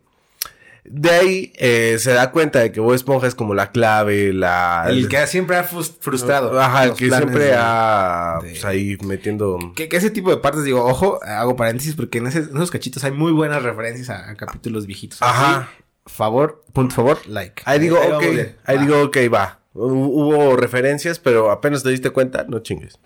De 0.89 1.09
ahí 1.09 1.53
eh, 1.57 1.97
se 1.99 2.13
da 2.13 2.31
cuenta 2.31 2.59
de 2.59 2.71
que 2.71 2.79
Bob 2.79 2.93
Esponja 2.93 3.27
es 3.27 3.35
como 3.35 3.53
la 3.53 3.71
clave, 3.71 4.31
la... 4.31 4.85
El 4.87 5.09
que 5.09 5.27
siempre 5.27 5.57
ha 5.57 5.67
frus- 5.67 5.93
frustrado. 5.99 6.57
Ajá, 6.59 6.85
el 6.85 6.93
que 6.93 7.09
siempre 7.09 7.53
ha... 7.57 8.39
de- 8.41 8.51
Pues 8.51 8.63
ahí 8.63 8.97
metiendo... 9.03 9.59
Que, 9.75 9.89
que 9.89 9.97
ese 9.97 10.09
tipo 10.11 10.29
de 10.29 10.37
partes, 10.37 10.63
digo, 10.63 10.85
ojo, 10.85 11.19
hago 11.25 11.57
paréntesis 11.57 11.93
porque 11.95 12.19
en, 12.19 12.27
ese- 12.27 12.39
en 12.39 12.55
esos 12.55 12.71
cachitos 12.71 13.03
hay 13.03 13.11
muy 13.11 13.33
buenas 13.33 13.63
referencias 13.63 14.09
a, 14.09 14.29
a 14.29 14.35
capítulos 14.35 14.85
viejitos. 14.85 15.21
Ajá. 15.21 15.57
Así, 15.57 15.67
favor, 16.05 16.63
punto 16.71 16.95
favor, 16.95 17.19
like. 17.27 17.63
Ahí 17.65 17.79
digo, 17.79 17.97
Ahí 18.01 18.11
ok. 18.11 18.23
Ahí 18.63 18.77
Va. 18.77 18.81
digo, 18.81 19.01
ok, 19.03 19.17
va. 19.33 19.59
Hu- 19.73 19.91
Hubo 19.91 20.55
referencias, 20.55 21.19
pero 21.19 21.51
apenas 21.51 21.83
te 21.83 21.89
diste 21.89 22.11
cuenta, 22.11 22.45
no 22.47 22.59
chingues. 22.59 22.97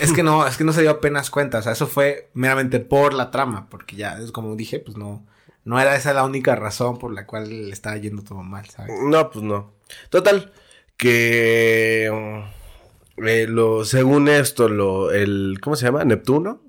Es 0.00 0.12
que 0.12 0.22
no, 0.22 0.46
es 0.46 0.56
que 0.56 0.62
no 0.62 0.72
se 0.72 0.82
dio 0.82 0.90
apenas 0.92 1.30
cuenta. 1.30 1.58
O 1.58 1.62
sea, 1.62 1.72
eso 1.72 1.88
fue 1.88 2.30
meramente 2.32 2.78
por 2.78 3.12
la 3.12 3.32
trama. 3.32 3.66
Porque 3.68 3.96
ya, 3.96 4.16
es 4.20 4.30
como 4.30 4.54
dije, 4.54 4.78
pues 4.78 4.96
no. 4.96 5.26
No 5.64 5.80
era 5.80 5.94
esa 5.96 6.12
la 6.12 6.24
única 6.24 6.56
razón 6.56 6.98
por 6.98 7.12
la 7.12 7.26
cual 7.26 7.48
le 7.68 7.72
estaba 7.72 7.96
yendo 7.96 8.22
todo 8.22 8.42
mal, 8.42 8.68
¿sabes? 8.68 8.92
No, 9.04 9.30
pues 9.30 9.44
no. 9.44 9.72
Total, 10.10 10.52
que... 10.96 12.10
eh, 13.18 13.46
lo, 13.48 13.84
según 13.84 14.28
esto, 14.28 14.68
lo, 14.68 15.12
el, 15.12 15.58
¿cómo 15.60 15.76
se 15.76 15.86
llama? 15.86 16.04
¿Neptuno? 16.04 16.60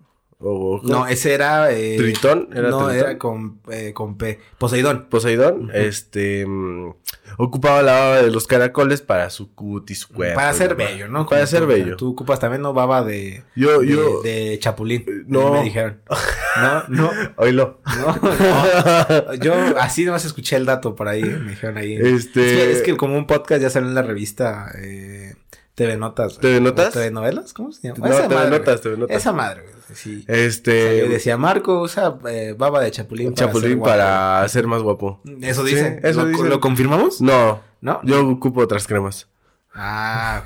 O, 0.46 0.82
no, 0.84 1.08
ese 1.08 1.34
era... 1.34 1.72
Eh, 1.72 1.96
¿Tritón? 1.98 2.50
¿Era 2.54 2.70
no, 2.70 2.90
era 2.90 3.18
con, 3.18 3.62
eh, 3.72 3.94
con 3.94 4.18
P. 4.18 4.40
Poseidón. 4.58 5.08
Poseidón, 5.10 5.72
este... 5.74 6.46
Mm, 6.46 6.94
ocupaba 7.38 7.82
la 7.82 7.94
baba 7.94 8.22
de 8.22 8.30
los 8.30 8.46
caracoles 8.46 9.02
para 9.02 9.30
su 9.30 9.54
cutis, 9.56 10.02
su 10.02 10.10
cuerpo. 10.10 10.36
Para 10.36 10.52
ser 10.54 10.76
bello, 10.76 11.08
¿no? 11.08 11.26
para 11.26 11.48
ser 11.48 11.66
bello. 11.66 11.96
Tú 11.96 12.12
ocupas 12.12 12.40
también, 12.40 12.62
¿no? 12.62 12.74
Baba 12.74 13.04
de... 13.04 13.44
Yo, 13.56 13.80
de, 13.80 13.88
yo... 13.88 14.22
De 14.22 14.60
chapulín. 14.60 15.06
No. 15.28 15.54
Me 15.54 15.64
dijeron. 15.64 16.02
No, 16.56 16.84
no. 16.88 17.12
Oílo. 17.38 17.80
No, 17.98 18.16
no. 18.22 19.34
Yo 19.42 19.56
así 19.80 20.06
nomás 20.06 20.24
escuché 20.24 20.56
el 20.56 20.68
dato 20.68 20.94
por 20.94 21.08
ahí. 21.08 21.24
Me 21.24 21.50
dijeron 21.50 21.78
ahí. 21.78 21.96
Este... 21.96 22.46
Es 22.46 22.52
que, 22.52 22.72
es 22.74 22.82
que 22.84 22.96
como 22.96 23.18
un 23.18 23.26
podcast 23.26 23.60
ya 23.60 23.72
salió 23.72 23.90
en 23.90 23.96
la 23.96 24.04
revista... 24.04 24.72
Eh... 24.78 25.34
TV 25.76 25.98
Notas. 25.98 26.38
¿TV 26.38 26.62
Notas? 26.62 26.94
¿TV 26.94 27.10
Novelas? 27.10 27.54
¿Cómo 27.54 27.72
se 27.72 27.88
llama? 27.88 28.08
No, 28.08 28.28
TV 28.28 28.50
Notas, 28.50 28.82
TV 28.82 28.98
Notas. 28.98 29.18
Esa 29.18 29.34
madre, 29.34 29.64
güey. 29.64 29.73
Sí. 29.94 30.24
Este. 30.28 31.00
Yo 31.00 31.10
decía, 31.10 31.38
Marco 31.38 31.82
usa 31.82 32.18
eh, 32.30 32.56
baba 32.58 32.82
de 32.82 32.92
chapulín. 32.92 33.34
Para 33.34 33.48
chapulín 33.48 33.72
ser 33.72 33.80
para 33.80 34.48
ser 34.48 34.68
más 34.68 34.82
guapo. 34.82 35.22
Eso 35.42 35.64
dice. 35.64 36.00
eso 36.04 36.22
¿Lo, 36.24 36.28
dice. 36.28 36.44
¿Lo 36.50 36.60
confirmamos? 36.60 37.22
No. 37.22 37.62
¿No? 37.82 38.00
Yo 38.04 38.28
ocupo 38.28 38.62
otras 38.62 38.88
cremas. 38.88 39.28
Ah, 39.74 40.44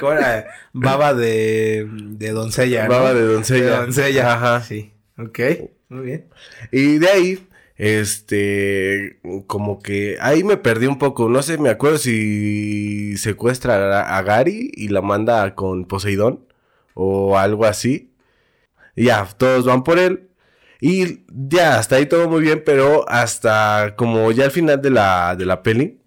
ahora 0.00 0.46
baba 0.72 1.14
de, 1.14 1.88
de 1.90 2.30
doncella. 2.30 2.84
¿no? 2.84 2.90
Baba 2.90 3.14
de 3.14 3.22
doncella. 3.22 3.64
De 3.64 3.76
doncella. 3.86 4.34
Ajá. 4.34 4.62
Sí. 4.62 4.92
Ok. 5.18 5.40
Muy 5.88 6.04
bien. 6.04 6.28
Y 6.70 6.98
de 6.98 7.08
ahí 7.08 7.48
este, 7.78 9.20
como 9.46 9.78
que 9.80 10.18
ahí 10.20 10.42
me 10.42 10.56
perdí 10.56 10.86
un 10.86 10.98
poco. 10.98 11.28
No 11.28 11.42
sé, 11.42 11.58
me 11.58 11.70
acuerdo 11.70 11.98
si 11.98 13.16
secuestra 13.16 14.16
a, 14.16 14.22
Gary 14.22 14.72
y 14.74 14.88
la 14.88 15.00
manda 15.00 15.54
con 15.54 15.84
Poseidón 15.86 16.44
o 16.94 17.38
algo 17.38 17.64
así. 17.66 18.10
Y 18.98 19.04
ya, 19.04 19.24
todos 19.36 19.64
van 19.64 19.84
por 19.84 19.98
él. 19.98 20.28
Y 20.80 21.24
ya, 21.28 21.78
hasta 21.78 21.96
ahí 21.96 22.06
todo 22.06 22.28
muy 22.28 22.40
bien, 22.40 22.62
pero 22.64 23.08
hasta 23.08 23.94
como 23.96 24.30
ya 24.32 24.44
al 24.44 24.50
final 24.50 24.80
de 24.82 24.90
la, 24.90 25.36
de 25.36 25.46
la 25.46 25.62
peli, 25.62 26.00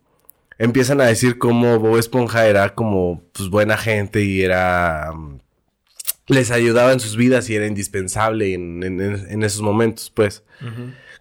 empiezan 0.57 1.01
a 1.01 1.05
decir 1.05 1.38
como 1.38 1.79
Bob 1.79 1.98
Esponja 1.98 2.48
era 2.48 2.75
como 2.75 3.24
pues 3.33 3.50
buena 3.50 3.77
gente 3.77 4.24
y 4.24 4.41
era... 4.41 5.12
les 6.27 6.51
ayudaba 6.51 6.93
en 6.93 7.00
sus 7.00 7.15
vidas 7.15 7.50
y 7.50 7.55
era 7.55 7.65
indispensable 7.65 8.53
en, 8.53 8.83
en, 8.83 9.01
en 9.01 9.43
esos 9.43 9.62
momentos, 9.62 10.12
pues. 10.13 10.43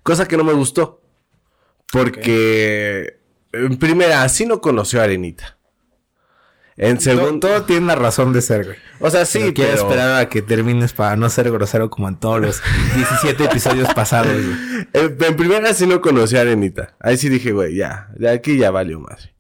Cosa 0.03 0.27
que 0.27 0.37
no 0.37 0.45
me 0.45 0.53
gustó. 0.53 1.01
Porque, 1.93 3.19
en 3.53 3.77
primera, 3.79 4.23
así 4.23 4.47
no 4.47 4.61
conoció 4.61 5.01
a 5.01 5.05
Arenita. 5.05 5.57
En 6.77 6.99
segundo, 7.01 7.47
todo 7.49 7.63
tiene 7.65 7.83
una 7.83 7.95
razón 7.95 8.33
de 8.33 8.41
ser, 8.41 8.65
güey. 8.65 8.77
o 9.01 9.11
sea, 9.11 9.27
sí, 9.27 9.41
Sí, 9.43 9.53
quiero 9.53 9.73
pero, 9.73 9.83
esperar 9.89 10.21
a 10.21 10.29
que 10.31 10.41
termines 10.41 10.93
para 10.95 11.15
no 11.17 11.29
ser 11.29 11.51
grosero 11.51 11.91
como 11.91 12.09
en 12.09 12.17
todos 12.17 12.41
los 12.41 12.63
17 12.97 13.45
episodios 13.45 13.93
pasados, 13.93 14.33
güey. 14.33 14.87
en, 14.95 15.17
en 15.23 15.37
primera 15.37 15.75
sí 15.75 15.87
no 15.87 16.01
conoció 16.01 16.39
a 16.39 16.43
Arenita. 16.43 16.95
Ahí 17.01 17.17
sí 17.19 17.29
dije, 17.29 17.53
güey, 17.53 17.75
ya, 17.77 18.09
de 18.17 18.31
aquí 18.31 18.57
ya 18.57 18.71
valió 18.71 18.99
madre. 19.01 19.35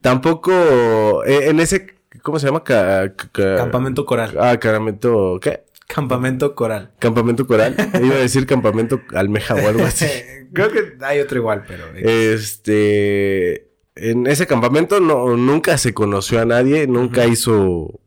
Tampoco, 0.00 1.22
eh, 1.24 1.48
en 1.50 1.60
ese, 1.60 1.94
¿cómo 2.22 2.38
se 2.38 2.46
llama? 2.46 2.64
Ca- 2.64 3.12
ca- 3.32 3.56
Campamento 3.56 4.06
coral. 4.06 4.34
Ah, 4.40 4.56
campamento, 4.58 5.38
¿qué? 5.42 5.64
Campamento 5.86 6.54
coral. 6.54 6.92
Campamento 6.98 7.46
coral. 7.46 7.74
Iba 8.02 8.14
a 8.14 8.18
decir 8.20 8.46
campamento 8.46 9.02
almeja 9.14 9.54
o 9.54 9.68
algo 9.68 9.84
así. 9.84 10.06
Creo 10.54 10.70
que 10.70 10.94
hay 11.02 11.20
otro 11.20 11.38
igual, 11.38 11.64
pero... 11.68 11.84
eh, 11.94 12.32
Este, 12.34 13.68
en 13.94 14.26
ese 14.26 14.46
campamento 14.46 15.00
no, 15.00 15.36
nunca 15.36 15.76
se 15.78 15.94
conoció 15.94 16.40
a 16.40 16.44
nadie, 16.44 16.86
nunca 16.86 17.26
hizo 17.26 18.00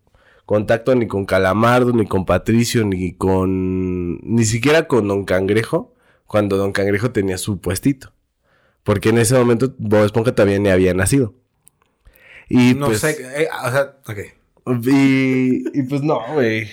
contacto 0.46 0.96
ni 0.96 1.08
con 1.08 1.25
Calamardo, 1.25 1.94
ni 1.94 2.06
con 2.06 2.25
Patricio, 2.25 2.86
ni 2.86 3.13
con, 3.13 4.18
ni 4.20 4.46
siquiera 4.46 4.88
con 4.88 5.08
Don 5.08 5.25
Cangrejo, 5.25 5.94
cuando 6.25 6.58
Don 6.58 6.72
Cangrejo 6.72 7.12
tenía 7.12 7.38
su 7.38 7.60
puestito. 7.60 8.12
Porque 8.84 9.10
en 9.10 9.18
ese 9.18 9.38
momento 9.38 9.74
Bob 9.78 10.06
Esponja 10.06 10.36
todavía 10.36 10.60
ni 10.60 10.70
había 10.70 10.94
nacido. 10.94 11.34
Y 12.50 12.74
no 12.75 12.88
pues, 12.88 13.00
sé, 13.00 13.18
eh, 13.42 13.48
o 13.66 13.72
sea, 13.72 13.98
ok. 14.08 14.86
y, 14.86 15.80
y 15.80 15.84
pues 15.84 16.02
no, 16.02 16.20
güey. 16.34 16.68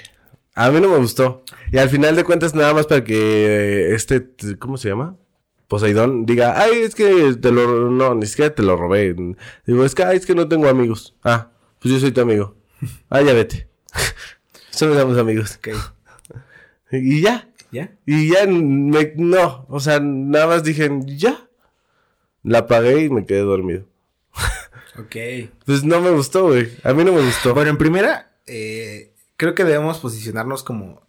A 0.54 0.70
mí 0.70 0.80
no 0.80 0.88
me 0.88 0.98
gustó. 0.98 1.44
Y 1.72 1.78
al 1.78 1.88
final 1.88 2.16
de 2.16 2.24
cuentas, 2.24 2.54
nada 2.54 2.74
más 2.74 2.86
para 2.86 3.04
que 3.04 3.94
este, 3.94 4.26
¿cómo 4.58 4.76
se 4.76 4.88
llama? 4.88 5.16
Poseidón 5.70 6.26
diga, 6.26 6.60
ay, 6.60 6.80
es 6.80 6.96
que 6.96 7.36
te 7.40 7.52
lo, 7.52 7.88
no, 7.92 8.16
ni 8.16 8.26
siquiera 8.26 8.52
te 8.52 8.64
lo 8.64 8.76
robé. 8.76 9.14
Digo, 9.64 9.84
es 9.84 9.94
que, 9.94 10.02
ay, 10.02 10.16
es 10.16 10.26
que 10.26 10.34
no 10.34 10.48
tengo 10.48 10.68
amigos. 10.68 11.14
Ah, 11.22 11.52
pues 11.78 11.94
yo 11.94 12.00
soy 12.00 12.10
tu 12.10 12.20
amigo. 12.20 12.56
Ah, 13.08 13.22
ya 13.22 13.34
vete. 13.34 13.68
Solo 14.70 14.98
somos 14.98 15.16
amigos. 15.16 15.58
Ok. 15.58 15.68
Y 16.90 17.20
ya. 17.20 17.48
¿Ya? 17.70 17.96
Y 18.04 18.32
ya, 18.32 18.46
me, 18.48 19.12
no, 19.14 19.64
o 19.68 19.78
sea, 19.78 20.00
nada 20.00 20.48
más 20.48 20.64
dije, 20.64 20.90
ya. 21.04 21.48
La 22.42 22.60
apagué 22.60 23.04
y 23.04 23.10
me 23.10 23.24
quedé 23.24 23.40
dormido. 23.40 23.86
Ok. 24.98 25.16
Pues 25.64 25.84
no 25.84 26.00
me 26.00 26.10
gustó, 26.10 26.48
güey. 26.48 26.68
A 26.82 26.92
mí 26.92 27.04
no 27.04 27.12
me 27.12 27.22
gustó. 27.24 27.54
Bueno, 27.54 27.70
en 27.70 27.78
primera, 27.78 28.32
eh, 28.46 29.14
creo 29.36 29.54
que 29.54 29.64
debemos 29.64 29.98
posicionarnos 29.98 30.64
como 30.64 31.06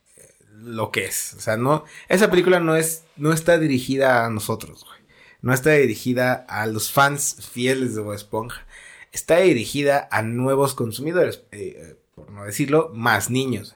lo 0.61 0.91
que 0.91 1.05
es. 1.05 1.33
O 1.35 1.39
sea, 1.39 1.57
no, 1.57 1.85
esa 2.09 2.29
película 2.29 2.59
no 2.59 2.75
es, 2.75 3.03
no 3.17 3.33
está 3.33 3.57
dirigida 3.57 4.25
a 4.25 4.29
nosotros, 4.29 4.83
güey. 4.85 5.01
No 5.41 5.53
está 5.53 5.71
dirigida 5.71 6.33
a 6.33 6.67
los 6.67 6.91
fans 6.91 7.49
fieles 7.51 7.95
de 7.95 8.01
Bob 8.01 8.13
Esponja. 8.13 8.65
Está 9.11 9.37
dirigida 9.37 10.07
a 10.11 10.21
nuevos 10.21 10.75
consumidores, 10.75 11.43
eh, 11.51 11.95
no 12.31 12.43
decirlo, 12.45 12.91
más 12.93 13.29
niños. 13.29 13.75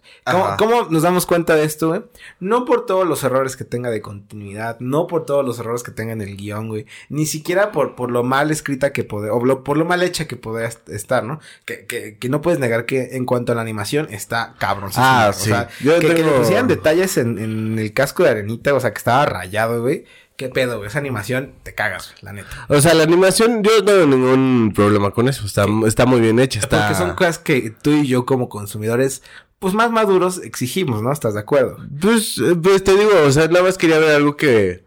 ¿Cómo, 0.57 0.83
nos 0.89 1.03
damos 1.03 1.25
cuenta 1.25 1.55
de 1.55 1.63
esto, 1.65 1.89
güey? 1.89 2.01
No 2.39 2.65
por 2.65 2.85
todos 2.85 3.05
los 3.07 3.24
errores 3.24 3.55
que 3.55 3.63
tenga 3.65 3.89
de 3.89 4.01
continuidad, 4.01 4.77
no 4.79 5.07
por 5.07 5.25
todos 5.25 5.45
los 5.45 5.59
errores 5.59 5.83
que 5.83 5.91
tenga 5.91 6.13
en 6.13 6.21
el 6.21 6.38
guion, 6.38 6.67
güey. 6.69 6.85
Ni 7.09 7.25
siquiera 7.25 7.71
por, 7.71 7.95
por 7.95 8.12
lo 8.12 8.24
mal 8.24 8.51
escrita 8.51 8.93
que 8.93 9.03
puede, 9.03 9.29
o 9.29 9.43
lo- 9.43 9.63
por 9.63 9.77
lo 9.77 9.85
mal 9.85 10.01
hecha 10.03 10.25
que 10.27 10.35
puede 10.35 10.65
est- 10.65 10.89
estar, 10.89 11.24
¿no? 11.24 11.39
Que, 11.65 11.85
que, 11.85 12.17
que 12.17 12.29
no 12.29 12.41
puedes 12.41 12.59
negar 12.59 12.85
que 12.85 13.15
en 13.15 13.25
cuanto 13.25 13.51
a 13.51 13.55
la 13.55 13.62
animación 13.62 14.07
está 14.12 14.55
cabrón. 14.57 14.91
Ah, 14.95 15.31
sí. 15.35 15.51
Yo 15.81 16.00
que, 16.00 16.07
que 16.15 16.24
le 16.24 16.31
pusieran 16.31 16.67
detalles 16.67 17.17
en, 17.17 17.38
en 17.38 17.77
el 17.79 17.93
casco 17.93 18.24
de 18.24 18.29
arenita, 18.29 18.74
o 18.74 18.79
sea, 18.79 18.91
que 18.91 18.97
estaba 19.00 19.25
rayado, 19.25 19.81
güey. 19.81 20.05
¿Qué 20.37 20.49
pedo, 20.49 20.77
güey? 20.77 20.89
Esa 20.89 20.99
animación 20.99 21.53
te 21.63 21.73
cagas, 21.73 22.13
la 22.21 22.33
neta. 22.33 22.49
O 22.67 22.81
sea, 22.81 22.93
la 22.93 23.03
animación, 23.03 23.63
yo 23.63 23.71
no 23.79 23.85
tengo 23.85 24.05
ningún 24.05 24.73
problema 24.75 25.11
con 25.11 25.29
eso. 25.29 25.45
Está, 25.45 25.65
está 25.87 26.05
muy 26.05 26.19
bien 26.19 26.39
hecha. 26.39 26.59
Está... 26.59 26.87
Porque 26.87 26.95
son 26.95 27.15
cosas 27.15 27.39
que 27.39 27.69
tú 27.69 27.91
y 27.91 28.07
yo 28.07 28.25
como 28.25 28.49
consumidores, 28.49 29.23
pues 29.59 29.73
más 29.73 29.91
maduros 29.91 30.41
exigimos, 30.43 31.01
¿no? 31.01 31.11
¿Estás 31.11 31.35
de 31.35 31.39
acuerdo? 31.39 31.77
Pues, 32.01 32.37
eh, 32.39 32.55
pues 32.61 32.83
te 32.83 32.97
digo, 32.97 33.11
o 33.25 33.31
sea, 33.31 33.47
nada 33.47 33.63
más 33.63 33.77
quería 33.77 33.97
ver 33.99 34.15
algo 34.15 34.35
que... 34.35 34.83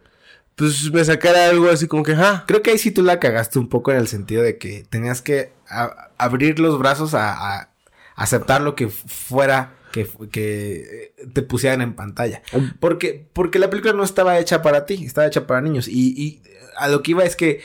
Pues 0.55 0.93
me 0.93 1.05
sacara 1.05 1.49
algo 1.49 1.71
así 1.71 1.87
como 1.87 2.03
que, 2.03 2.13
ah, 2.13 2.45
Creo 2.47 2.63
que 2.63 2.73
ahí 2.73 2.79
sí 2.79 2.91
tú 2.91 3.03
la 3.03 3.21
cagaste 3.21 3.59
un 3.59 3.69
poco 3.69 3.93
en 3.93 3.99
el 3.99 4.09
sentido 4.09 4.43
de 4.43 4.59
que 4.59 4.85
tenías 4.91 5.23
que 5.23 5.53
abrir 6.19 6.59
los 6.59 6.79
brazos 6.81 7.15
a, 7.15 7.33
a 7.33 7.71
aceptar 8.17 8.61
lo 8.61 8.75
que 8.75 8.89
fuera 8.89 9.78
que, 9.93 10.09
que 10.31 11.13
eh, 11.19 11.27
te 11.33 11.43
pusieran 11.43 11.81
en 11.83 11.95
pantalla. 11.95 12.43
Porque, 12.81 13.27
porque 13.33 13.59
la 13.59 13.71
película 13.71 13.93
no 13.93 14.05
estaba 14.05 14.39
hecha 14.39 14.63
para 14.63 14.87
ti, 14.87 15.05
estaba 15.05 15.27
hecha 15.27 15.47
para 15.47 15.61
niños. 15.61 15.89
Y, 15.89 16.15
y 16.17 16.43
a 16.77 16.89
lo 16.89 17.03
que 17.03 17.13
iba 17.13 17.25
es 17.25 17.37
que 17.37 17.61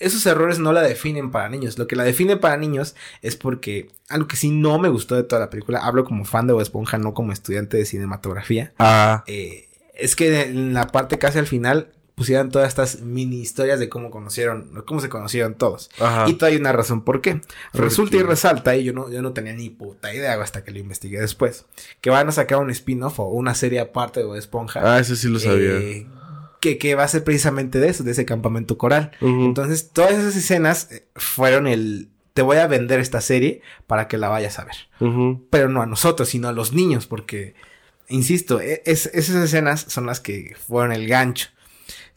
esos 0.00 0.24
errores 0.26 0.58
no 0.58 0.72
la 0.72 0.82
definen 0.82 1.30
para 1.30 1.48
niños. 1.48 1.78
Lo 1.78 1.86
que 1.86 1.96
la 1.96 2.04
define 2.04 2.36
para 2.36 2.56
niños 2.56 2.94
es 3.22 3.36
porque 3.36 3.90
algo 4.08 4.28
que 4.28 4.36
sí 4.36 4.50
no 4.50 4.78
me 4.78 4.88
gustó 4.88 5.16
de 5.16 5.24
toda 5.24 5.40
la 5.40 5.50
película, 5.50 5.80
hablo 5.80 6.04
como 6.04 6.24
fan 6.24 6.46
de 6.46 6.52
Bob 6.52 6.62
Esponja, 6.62 6.98
no 6.98 7.14
como 7.14 7.32
estudiante 7.32 7.76
de 7.76 7.84
cinematografía 7.84 8.72
ah, 8.78 9.24
eh, 9.26 9.68
es 9.98 10.16
que 10.16 10.42
en 10.42 10.72
la 10.72 10.86
parte 10.86 11.18
casi 11.18 11.38
al 11.38 11.46
final 11.46 11.90
pusieran 12.18 12.50
todas 12.50 12.68
estas 12.68 13.00
mini 13.00 13.40
historias 13.40 13.78
de 13.80 13.88
cómo 13.88 14.10
conocieron, 14.10 14.82
cómo 14.86 15.00
se 15.00 15.08
conocieron 15.08 15.54
todos. 15.54 15.88
ajá. 15.98 16.28
Y 16.28 16.34
todavía 16.34 16.56
hay 16.56 16.60
una 16.60 16.72
razón 16.72 17.02
por 17.02 17.22
qué. 17.22 17.40
¿Por 17.72 17.80
Resulta 17.82 18.16
y 18.16 18.22
resalta, 18.22 18.76
y 18.76 18.84
yo 18.84 18.92
no, 18.92 19.08
yo 19.10 19.22
no 19.22 19.32
tenía 19.32 19.54
ni 19.54 19.70
puta 19.70 20.12
idea 20.14 20.34
hasta 20.42 20.64
que 20.64 20.70
lo 20.72 20.78
investigué 20.78 21.20
después, 21.20 21.64
que 22.02 22.10
van 22.10 22.28
a 22.28 22.32
sacar 22.32 22.58
un 22.58 22.70
spin-off 22.70 23.20
o 23.20 23.28
una 23.28 23.54
serie 23.54 23.80
aparte 23.80 24.20
de 24.20 24.26
Bob 24.26 24.36
Esponja. 24.36 24.80
Ah, 24.82 24.98
eso 24.98 25.16
sí 25.16 25.28
lo 25.28 25.38
sabía. 25.38 25.76
eh, 25.78 26.06
que, 26.60 26.76
que 26.76 26.94
va 26.96 27.04
a 27.04 27.08
ser 27.08 27.22
precisamente 27.22 27.78
de 27.78 27.88
eso, 27.88 28.02
de 28.02 28.10
ese 28.10 28.24
campamento 28.24 28.76
coral. 28.78 29.12
Entonces, 29.20 29.90
todas 29.92 30.12
esas 30.12 30.34
escenas 30.36 30.90
eh, 30.90 31.06
fueron 31.14 31.66
el... 31.68 32.08
Te 32.34 32.42
voy 32.42 32.56
a 32.58 32.66
vender 32.66 33.00
esta 33.00 33.20
serie 33.20 33.62
para 33.86 34.06
que 34.08 34.16
la 34.18 34.28
vayas 34.28 34.58
a 34.58 34.64
ver 34.64 34.74
pero 35.50 35.68
no 35.68 35.82
a 35.82 35.86
nosotros, 35.86 36.28
sino 36.28 36.48
a 36.48 36.52
los 36.52 36.72
niños, 36.72 37.06
porque, 37.06 37.54
insisto, 38.08 38.60
e- 38.60 38.82
es- 38.86 39.06
esas 39.12 39.36
escenas 39.44 39.84
son 39.88 40.06
las 40.06 40.20
que 40.20 40.56
fueron 40.66 40.92
el 40.92 41.06
gancho. 41.08 41.48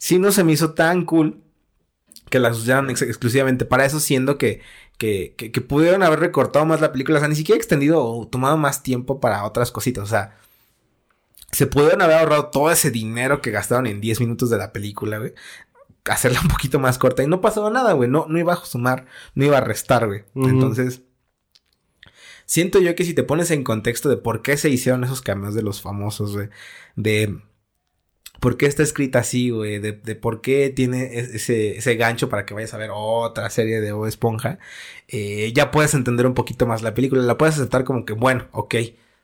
Si 0.02 0.18
no 0.18 0.32
se 0.32 0.42
me 0.42 0.50
hizo 0.50 0.74
tan 0.74 1.04
cool 1.04 1.44
que 2.28 2.40
las 2.40 2.58
usaron 2.58 2.90
ex- 2.90 3.02
exclusivamente 3.02 3.64
para 3.64 3.84
eso, 3.84 4.00
siendo 4.00 4.36
que, 4.36 4.60
que, 4.98 5.34
que, 5.36 5.52
que 5.52 5.60
pudieron 5.60 6.02
haber 6.02 6.18
recortado 6.18 6.66
más 6.66 6.80
la 6.80 6.90
película, 6.90 7.18
o 7.18 7.20
sea, 7.20 7.28
ni 7.28 7.36
siquiera 7.36 7.56
extendido 7.56 8.04
o 8.04 8.26
tomado 8.26 8.56
más 8.56 8.82
tiempo 8.82 9.20
para 9.20 9.44
otras 9.44 9.70
cositas, 9.70 10.02
o 10.02 10.06
sea, 10.08 10.36
se 11.52 11.68
pudieron 11.68 12.02
haber 12.02 12.16
ahorrado 12.16 12.46
todo 12.46 12.72
ese 12.72 12.90
dinero 12.90 13.40
que 13.40 13.52
gastaron 13.52 13.86
en 13.86 14.00
10 14.00 14.18
minutos 14.18 14.50
de 14.50 14.58
la 14.58 14.72
película, 14.72 15.18
güey. 15.18 15.34
Hacerla 16.06 16.40
un 16.40 16.48
poquito 16.48 16.80
más 16.80 16.98
corta 16.98 17.22
y 17.22 17.28
no 17.28 17.40
pasaba 17.40 17.70
nada, 17.70 17.92
güey. 17.92 18.10
No, 18.10 18.26
no 18.28 18.40
iba 18.40 18.54
a 18.54 18.64
sumar, 18.64 19.06
no 19.36 19.44
iba 19.44 19.58
a 19.58 19.60
restar, 19.60 20.08
güey. 20.08 20.24
Entonces, 20.34 21.02
siento 22.44 22.80
yo 22.80 22.96
que 22.96 23.04
si 23.04 23.14
te 23.14 23.22
pones 23.22 23.52
en 23.52 23.62
contexto 23.62 24.08
de 24.08 24.16
por 24.16 24.42
qué 24.42 24.56
se 24.56 24.68
hicieron 24.68 25.04
esos 25.04 25.22
cambios 25.22 25.54
de 25.54 25.62
los 25.62 25.80
famosos, 25.80 26.34
güey, 26.34 26.48
de 26.96 27.38
por 28.42 28.56
qué 28.56 28.66
está 28.66 28.82
escrita 28.82 29.20
así, 29.20 29.50
güey, 29.50 29.78
de, 29.78 29.92
de, 29.92 30.16
por 30.16 30.40
qué 30.40 30.68
tiene 30.68 31.16
ese, 31.16 31.78
ese 31.78 31.94
gancho 31.94 32.28
para 32.28 32.44
que 32.44 32.54
vayas 32.54 32.74
a 32.74 32.76
ver 32.76 32.90
otra 32.92 33.48
serie 33.50 33.80
de 33.80 33.92
O 33.92 34.04
Esponja, 34.08 34.58
eh, 35.06 35.52
ya 35.54 35.70
puedes 35.70 35.94
entender 35.94 36.26
un 36.26 36.34
poquito 36.34 36.66
más 36.66 36.82
la 36.82 36.92
película, 36.92 37.22
la 37.22 37.38
puedes 37.38 37.54
aceptar 37.54 37.84
como 37.84 38.04
que, 38.04 38.14
bueno, 38.14 38.48
ok, 38.50 38.74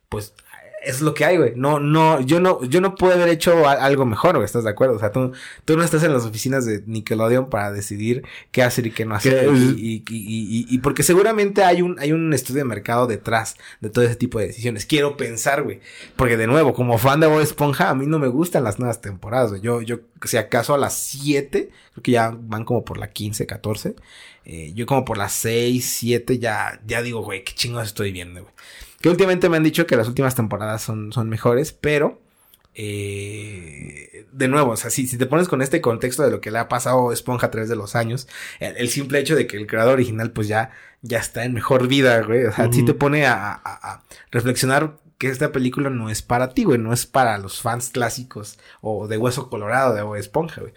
pues 0.08 0.34
es 0.82 1.00
lo 1.00 1.14
que 1.14 1.25
hay, 1.25 1.37
güey. 1.37 1.52
No, 1.56 1.80
no, 1.80 2.20
yo 2.20 2.40
no, 2.40 2.62
yo 2.64 2.80
no 2.80 2.94
puedo 2.94 3.14
haber 3.14 3.28
hecho 3.28 3.68
algo 3.68 4.06
mejor, 4.06 4.35
güey. 4.35 4.44
¿Estás 4.44 4.64
de 4.64 4.70
acuerdo? 4.70 4.97
O 4.97 4.99
sea, 4.99 5.12
tú, 5.12 5.32
tú 5.64 5.76
no 5.76 5.82
estás 5.82 6.02
en 6.02 6.12
las 6.12 6.25
oficinas 6.25 6.64
de 6.64 6.82
Nickelodeon 6.87 7.49
para 7.50 7.73
decidir 7.73 8.25
qué 8.50 8.62
hacer 8.62 8.87
y 8.87 8.90
qué 8.90 9.04
no 9.04 9.14
hacer. 9.14 9.49
Y, 9.54 9.58
y, 9.78 10.02
y, 10.08 10.66
y, 10.68 10.78
porque 10.78 11.02
seguramente 11.02 11.64
hay 11.64 11.82
un, 11.82 11.99
hay 11.99 12.12
un 12.12 12.32
estudio 12.32 12.61
de 12.61 12.64
mercado 12.64 13.06
detrás 13.06 13.56
de 13.80 13.90
todo 13.90 14.04
ese 14.04 14.16
tipo 14.16 14.38
de 14.38 14.49
decisiones. 14.49 14.87
Quiero 14.87 15.16
pensar, 15.16 15.62
güey. 15.62 15.80
Porque 16.16 16.37
de 16.37 16.47
nuevo, 16.47 16.75
como 16.75 16.99
fan 16.99 17.20
de 17.20 17.26
Bob 17.26 17.40
Esponja, 17.40 17.90
a 17.90 17.94
mí 17.94 18.06
no 18.06 18.18
me 18.18 18.28
gustan 18.28 18.64
las 18.64 18.78
nuevas 18.78 19.00
temporadas, 19.00 19.50
güey. 19.50 19.62
Yo, 19.62 19.82
yo, 19.82 20.00
si 20.25 20.37
acaso 20.37 20.75
a 20.75 20.78
las 20.78 20.99
7, 20.99 21.70
creo 21.92 22.02
que 22.02 22.12
ya 22.12 22.37
van 22.38 22.64
como 22.64 22.85
por 22.85 22.99
la 22.99 23.11
15, 23.11 23.47
14. 23.47 23.97
Eh, 24.44 24.73
yo 24.75 24.87
como 24.87 25.04
por 25.04 25.18
las 25.18 25.32
6, 25.32 25.85
7 25.85 26.38
ya, 26.38 26.80
ya 26.87 27.02
digo, 27.02 27.23
güey, 27.23 27.44
qué 27.44 27.54
chingados 27.54 27.88
estoy 27.88 28.12
viendo, 28.12 28.42
güey. 28.42 28.54
Que 29.00 29.08
últimamente 29.08 29.48
me 29.48 29.56
han 29.56 29.62
dicho 29.62 29.86
que 29.86 29.96
las 29.96 30.08
últimas 30.08 30.34
temporadas 30.34 30.82
son, 30.82 31.12
son 31.12 31.28
mejores, 31.28 31.72
pero... 31.72 32.20
Eh, 32.80 34.26
de 34.30 34.46
nuevo, 34.46 34.70
o 34.72 34.76
sea, 34.76 34.90
si, 34.90 35.08
si, 35.08 35.18
te 35.18 35.26
pones 35.26 35.48
con 35.48 35.62
este 35.62 35.80
contexto 35.80 36.22
de 36.22 36.30
lo 36.30 36.40
que 36.40 36.52
le 36.52 36.58
ha 36.58 36.68
pasado 36.68 37.10
a 37.10 37.12
Esponja 37.12 37.48
a 37.48 37.50
través 37.50 37.68
de 37.68 37.74
los 37.74 37.96
años, 37.96 38.28
el, 38.60 38.88
simple 38.88 39.18
hecho 39.18 39.34
de 39.34 39.48
que 39.48 39.56
el 39.56 39.66
creador 39.66 39.94
original 39.94 40.30
pues 40.30 40.46
ya, 40.46 40.70
ya 41.02 41.18
está 41.18 41.44
en 41.44 41.54
mejor 41.54 41.88
vida, 41.88 42.22
güey, 42.22 42.44
o 42.44 42.52
sea, 42.52 42.72
sí 42.72 42.84
te 42.84 42.94
pone 42.94 43.26
a, 43.26 43.50
a, 43.52 43.60
a, 43.64 44.04
reflexionar 44.30 44.96
que 45.18 45.28
esta 45.28 45.50
película 45.50 45.90
no 45.90 46.08
es 46.08 46.22
para 46.22 46.50
ti, 46.50 46.64
güey, 46.64 46.78
no 46.78 46.92
es 46.92 47.04
para 47.04 47.36
los 47.38 47.60
fans 47.60 47.90
clásicos 47.90 48.58
o 48.80 49.08
de 49.08 49.18
Hueso 49.18 49.50
Colorado 49.50 50.12
de 50.12 50.20
Esponja, 50.20 50.60
güey. 50.60 50.72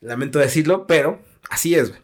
Lamento 0.00 0.38
decirlo, 0.38 0.86
pero 0.86 1.20
así 1.48 1.74
es, 1.74 1.88
güey. 1.88 2.00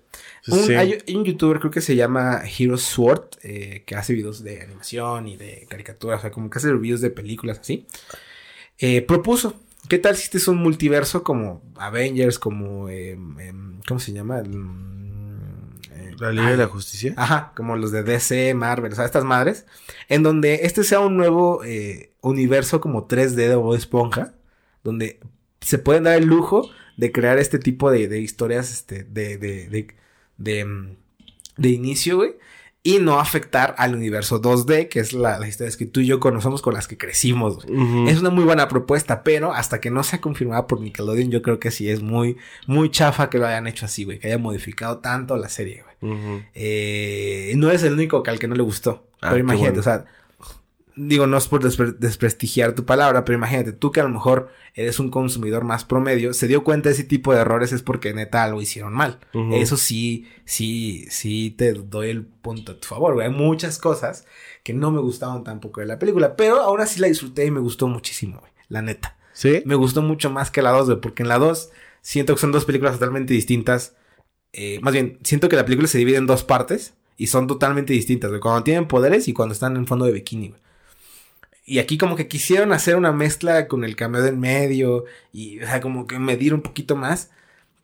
Un, 0.47 0.77
hay, 0.77 0.99
un 1.15 1.25
youtuber, 1.25 1.59
creo 1.59 1.71
que 1.71 1.81
se 1.81 1.97
llama 1.97 2.43
Hero 2.45 2.77
Sword, 2.77 3.29
eh, 3.43 3.83
que 3.87 3.97
hace 3.97 4.13
videos 4.13 4.45
de 4.45 4.61
animación 4.61 5.27
y 5.27 5.37
de 5.37 5.67
caricaturas, 5.71 6.19
o 6.19 6.23
sea, 6.23 6.31
como 6.31 6.51
que 6.51 6.59
hace 6.59 6.73
videos 6.75 7.01
de 7.01 7.11
películas 7.11 7.61
así. 7.61 7.87
Eh, 8.79 9.01
propuso, 9.01 9.55
¿qué 9.89 9.99
tal 9.99 10.17
si 10.17 10.25
este 10.25 10.39
es 10.39 10.49
un 10.49 10.59
multiverso 10.59 11.23
como 11.23 11.63
Avengers, 11.77 12.39
como, 12.39 12.91
eh, 12.91 13.19
¿cómo 13.89 14.01
se 14.01 14.13
llama? 14.13 14.43
Mm, 14.43 15.81
la 16.19 16.31
Liga 16.31 16.51
de 16.51 16.57
la 16.59 16.67
Justicia. 16.67 17.15
Ajá, 17.17 17.53
como 17.57 17.77
los 17.77 17.91
de 17.91 18.03
DC, 18.03 18.53
Marvel, 18.55 18.93
o 18.93 18.97
sea, 18.97 19.07
estas 19.07 19.25
madres, 19.25 19.65
en 20.09 20.23
donde 20.23 20.61
este 20.63 20.85
sea 20.85 21.01
un 21.01 21.17
nuevo 21.17 21.63
universo 22.21 22.81
como 22.81 23.09
3D 23.09 23.49
de 23.49 23.57
Bob 23.57 23.75
Esponja, 23.75 24.35
donde 24.85 25.21
se 25.61 25.79
pueden 25.79 26.05
dar 26.05 26.19
el 26.19 26.27
lujo 26.27 26.71
de 26.97 27.11
crear 27.11 27.39
este 27.39 27.59
tipo 27.59 27.91
de, 27.91 28.09
de 28.09 28.21
historias, 28.21 28.71
este, 28.71 29.05
de, 29.05 29.39
de, 29.39 29.69
de 29.69 29.95
de, 30.37 30.95
de 31.57 31.69
inicio, 31.69 32.17
güey. 32.17 32.33
Y 32.87 32.99
no 32.99 33.19
afectar 33.19 33.75
al 33.79 33.95
universo 33.95 34.43
2D, 34.43 34.89
que 34.91 35.01
es 35.01 35.15
la, 35.15 35.39
las 35.39 35.49
historias 35.49 35.79
que 35.79 35.87
tú 35.87 36.01
y 36.01 36.07
yo 36.07 36.21
conocemos 36.21 36.61
con 36.61 36.75
las 36.75 36.87
que 36.87 36.99
crecimos. 36.99 37.65
Es 38.07 38.21
una 38.21 38.29
muy 38.29 38.45
buena 38.45 38.69
propuesta, 38.69 39.23
pero 39.23 39.55
hasta 39.55 39.81
que 39.81 39.91
no 39.91 40.03
sea 40.03 40.21
confirmada 40.21 40.67
por 40.67 40.83
Nickelodeon, 40.83 41.31
yo 41.31 41.41
creo 41.41 41.59
que 41.59 41.71
sí 41.71 41.89
es 41.89 42.03
muy, 42.03 42.37
muy 42.67 42.91
chafa 42.91 43.31
que 43.31 43.39
lo 43.39 43.47
hayan 43.47 43.67
hecho 43.67 43.87
así, 43.87 44.05
güey. 44.05 44.19
Que 44.19 44.27
haya 44.27 44.37
modificado 44.37 44.99
tanto 44.99 45.35
la 45.39 45.49
serie, 45.49 45.83
güey. 45.83 45.95
eh, 46.53 47.55
no 47.57 47.71
es 47.71 47.83
el 47.85 47.95
único 47.95 48.23
que 48.23 48.31
al 48.31 48.39
que 48.39 48.49
no 48.49 48.55
le 48.55 48.63
gustó. 48.63 49.07
Ah, 49.23 49.29
pero 49.31 49.39
imagínate, 49.39 49.79
o 49.79 49.83
sea, 49.83 50.05
digo, 50.97 51.27
no 51.27 51.37
es 51.37 51.49
por 51.49 51.63
desprestigiar 51.99 52.75
tu 52.75 52.85
palabra, 52.85 53.25
pero 53.25 53.37
imagínate, 53.37 53.73
tú 53.73 53.91
que 53.91 54.01
a 54.01 54.05
lo 54.05 54.11
mejor 54.11 54.49
eres 54.75 54.99
un 54.99 55.11
consumidor 55.11 55.65
más 55.65 55.85
promedio, 55.85 56.35
se 56.35 56.49
dio 56.49 56.65
cuenta 56.65 56.89
de 56.89 56.95
ese 56.95 57.05
tipo 57.05 57.33
de 57.33 57.41
errores 57.41 57.73
es 57.73 57.83
porque 57.83 58.13
neta 58.13 58.49
lo 58.49 58.61
hicieron 58.61 58.93
mal. 58.93 59.19
Eso 59.53 59.77
sí, 59.77 60.29
sí, 60.45 61.07
sí 61.11 61.55
te 61.57 61.73
doy 61.73 62.11
el 62.11 62.25
punto 62.25 62.73
a 62.73 62.81
tu 62.81 62.87
favor, 62.87 63.15
güey. 63.15 63.27
Hay 63.27 63.33
muchas 63.33 63.79
cosas 63.79 64.27
que 64.63 64.73
no 64.73 64.91
me 64.91 65.01
gustaban 65.01 65.45
tampoco 65.45 65.81
de 65.81 65.87
la 65.87 65.99
película, 65.99 66.37
pero 66.37 66.61
aún 66.61 66.81
así 66.81 67.01
la 67.01 67.09
disfruté 67.09 67.47
y 67.47 67.51
me 67.51 67.61
gustó 67.61 67.87
muchísimo, 67.87 68.41
güey. 68.41 68.53
La 68.69 68.83
neta. 68.83 69.17
Sí. 69.33 69.63
Me 69.67 69.75
gustó 69.75 70.03
mucho 70.03 70.31
más 70.31 70.51
que 70.51 70.63
la 70.63 70.71
2, 70.71 70.87
güey, 70.87 71.01
porque 71.01 71.23
en 71.23 71.29
la 71.29 71.39
2 71.39 71.71
siento 72.01 72.35
que 72.35 72.41
son 72.41 72.53
dos 72.53 72.65
películas 72.65 72.95
totalmente 72.95 73.35
distintas. 73.35 73.97
Eh, 74.53 74.79
más 74.83 74.93
bien, 74.93 75.19
siento 75.25 75.49
que 75.49 75.57
la 75.57 75.65
película 75.65 75.89
se 75.89 75.99
divide 75.99 76.17
en 76.17 76.27
dos 76.27 76.45
partes 76.45 76.95
y 77.17 77.27
son 77.27 77.47
totalmente 77.47 77.93
distintas, 77.93 78.31
güey. 78.31 78.41
Cuando 78.41 78.63
tienen 78.63 78.87
poderes 78.87 79.27
y 79.27 79.33
cuando 79.33 79.53
están 79.53 79.77
en 79.77 79.87
fondo 79.87 80.05
de 80.05 80.13
bikini, 80.13 80.51
güey. 80.51 80.61
Y 81.65 81.79
aquí 81.79 81.99
como 81.99 82.17
que 82.17 82.29
quisieron 82.29 82.73
hacer 82.73 82.97
una 82.97 83.13
mezcla 83.13 83.69
con 83.69 83.85
el 83.85 83.97
cameo 83.97 84.23
del 84.23 84.37
medio 84.37 85.05
y, 85.33 85.61
o 85.63 85.67
sea, 85.67 85.81
como 85.81 86.07
que 86.07 86.19
medir 86.19 86.55
un 86.55 86.63
poquito 86.63 86.97
más. 86.97 87.31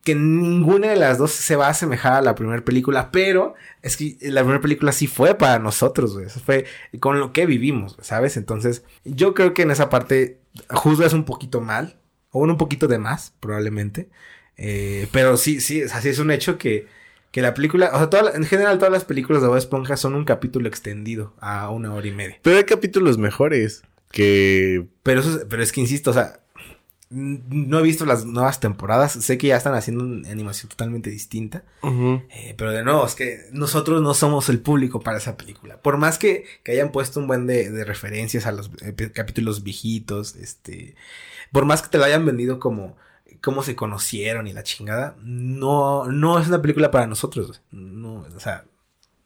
Que 0.05 0.15
ninguna 0.15 0.89
de 0.89 0.97
las 0.97 1.19
dos 1.19 1.31
se 1.33 1.57
va 1.57 1.67
a 1.67 1.71
asemejar 1.71 2.15
a 2.15 2.23
la 2.23 2.35
primera 2.35 2.65
película, 2.65 3.11
pero 3.11 3.55
es 3.83 3.97
que 3.99 4.17
la 4.23 4.41
primera 4.41 4.63
película 4.63 4.93
sí 4.93 5.07
fue 5.07 5.35
para 5.35 5.59
nosotros, 5.59 6.15
güey. 6.15 6.27
Eso 6.27 6.41
fue 6.41 6.65
con 7.01 7.21
lo 7.21 7.33
que 7.33 7.45
vivimos, 7.47 7.97
¿sabes? 8.01 8.37
Entonces, 8.39 8.83
yo 9.05 9.35
creo 9.35 9.53
que 9.53 9.63
en 9.63 9.71
esa 9.71 9.91
parte 9.91 10.41
juzgas 10.71 11.13
un 11.13 11.25
poquito 11.25 11.61
mal, 11.61 12.01
o 12.31 12.41
un 12.41 12.57
poquito 12.57 12.89
de 12.89 12.99
más, 12.99 13.35
probablemente. 13.41 14.09
Eh, 14.57 15.09
pero 15.13 15.37
sí, 15.37 15.61
sí, 15.61 15.83
así 15.83 16.09
es 16.09 16.19
un 16.19 16.31
hecho 16.31 16.59
que 16.59 16.87
que 17.31 17.43
la 17.43 17.55
película, 17.55 17.91
o 17.93 17.99
sea, 17.99 18.11
toda, 18.11 18.33
en 18.33 18.45
general 18.45 18.79
todas 18.79 18.93
las 18.93 19.05
películas 19.05 19.43
de 19.43 19.49
Bob 19.49 19.57
Esponja 19.57 19.97
son 19.97 20.15
un 20.15 20.25
capítulo 20.25 20.69
extendido 20.69 21.35
a 21.41 21.71
una 21.71 21.95
hora 21.95 22.07
y 22.07 22.13
media. 22.13 22.39
Pero 22.43 22.57
hay 22.57 22.65
capítulos 22.65 23.19
mejores 23.19 23.83
que... 24.11 24.87
Pero 25.03 25.21
eso, 25.21 25.41
pero 25.49 25.63
es 25.63 25.73
que 25.73 25.81
insisto, 25.81 26.11
o 26.11 26.15
sea, 26.15 26.41
no 27.11 27.81
he 27.81 27.83
visto 27.83 28.07
las 28.07 28.25
nuevas 28.25 28.61
temporadas, 28.61 29.13
sé 29.13 29.37
que 29.37 29.49
ya 29.49 29.57
están 29.57 29.75
haciendo 29.75 30.05
una 30.05 30.31
animación 30.31 30.69
totalmente 30.69 31.11
distinta, 31.11 31.65
eh, 31.83 32.55
pero 32.57 32.71
de 32.71 32.85
nuevo, 32.85 33.05
es 33.05 33.17
que 33.17 33.47
nosotros 33.53 34.01
no 34.01 34.15
somos 34.15 34.49
el 34.49 34.61
público 34.61 35.01
para 35.01 35.19
esa 35.19 35.37
película. 35.37 35.83
Por 35.83 35.97
más 35.97 36.19
que, 36.19 36.45
que 36.63 36.73
hayan 36.73 36.93
puesto 36.93 37.19
un 37.19 37.27
buen 37.27 37.49
de, 37.49 37.69
de 37.71 37.85
referencias 37.85 38.47
a 38.47 38.53
los 38.53 38.71
eh, 38.83 38.95
capítulos 39.13 39.65
viejitos, 39.65 40.37
este, 40.37 40.95
por 41.51 41.65
más 41.65 41.83
que 41.83 41.89
te 41.89 41.99
lo 41.99 42.05
hayan 42.05 42.25
vendido 42.25 42.61
como 42.61 42.97
cómo 43.43 43.63
se 43.63 43.77
conocieron 43.77 44.47
y 44.47 44.53
la 44.53 44.63
chingada, 44.63 45.17
no, 45.23 46.07
no 46.07 46.39
es 46.39 46.49
una 46.49 46.63
película 46.63 46.91
para 46.91 47.07
nosotros, 47.07 47.63
No, 47.71 48.27
o 48.35 48.41
sea, 48.41 48.65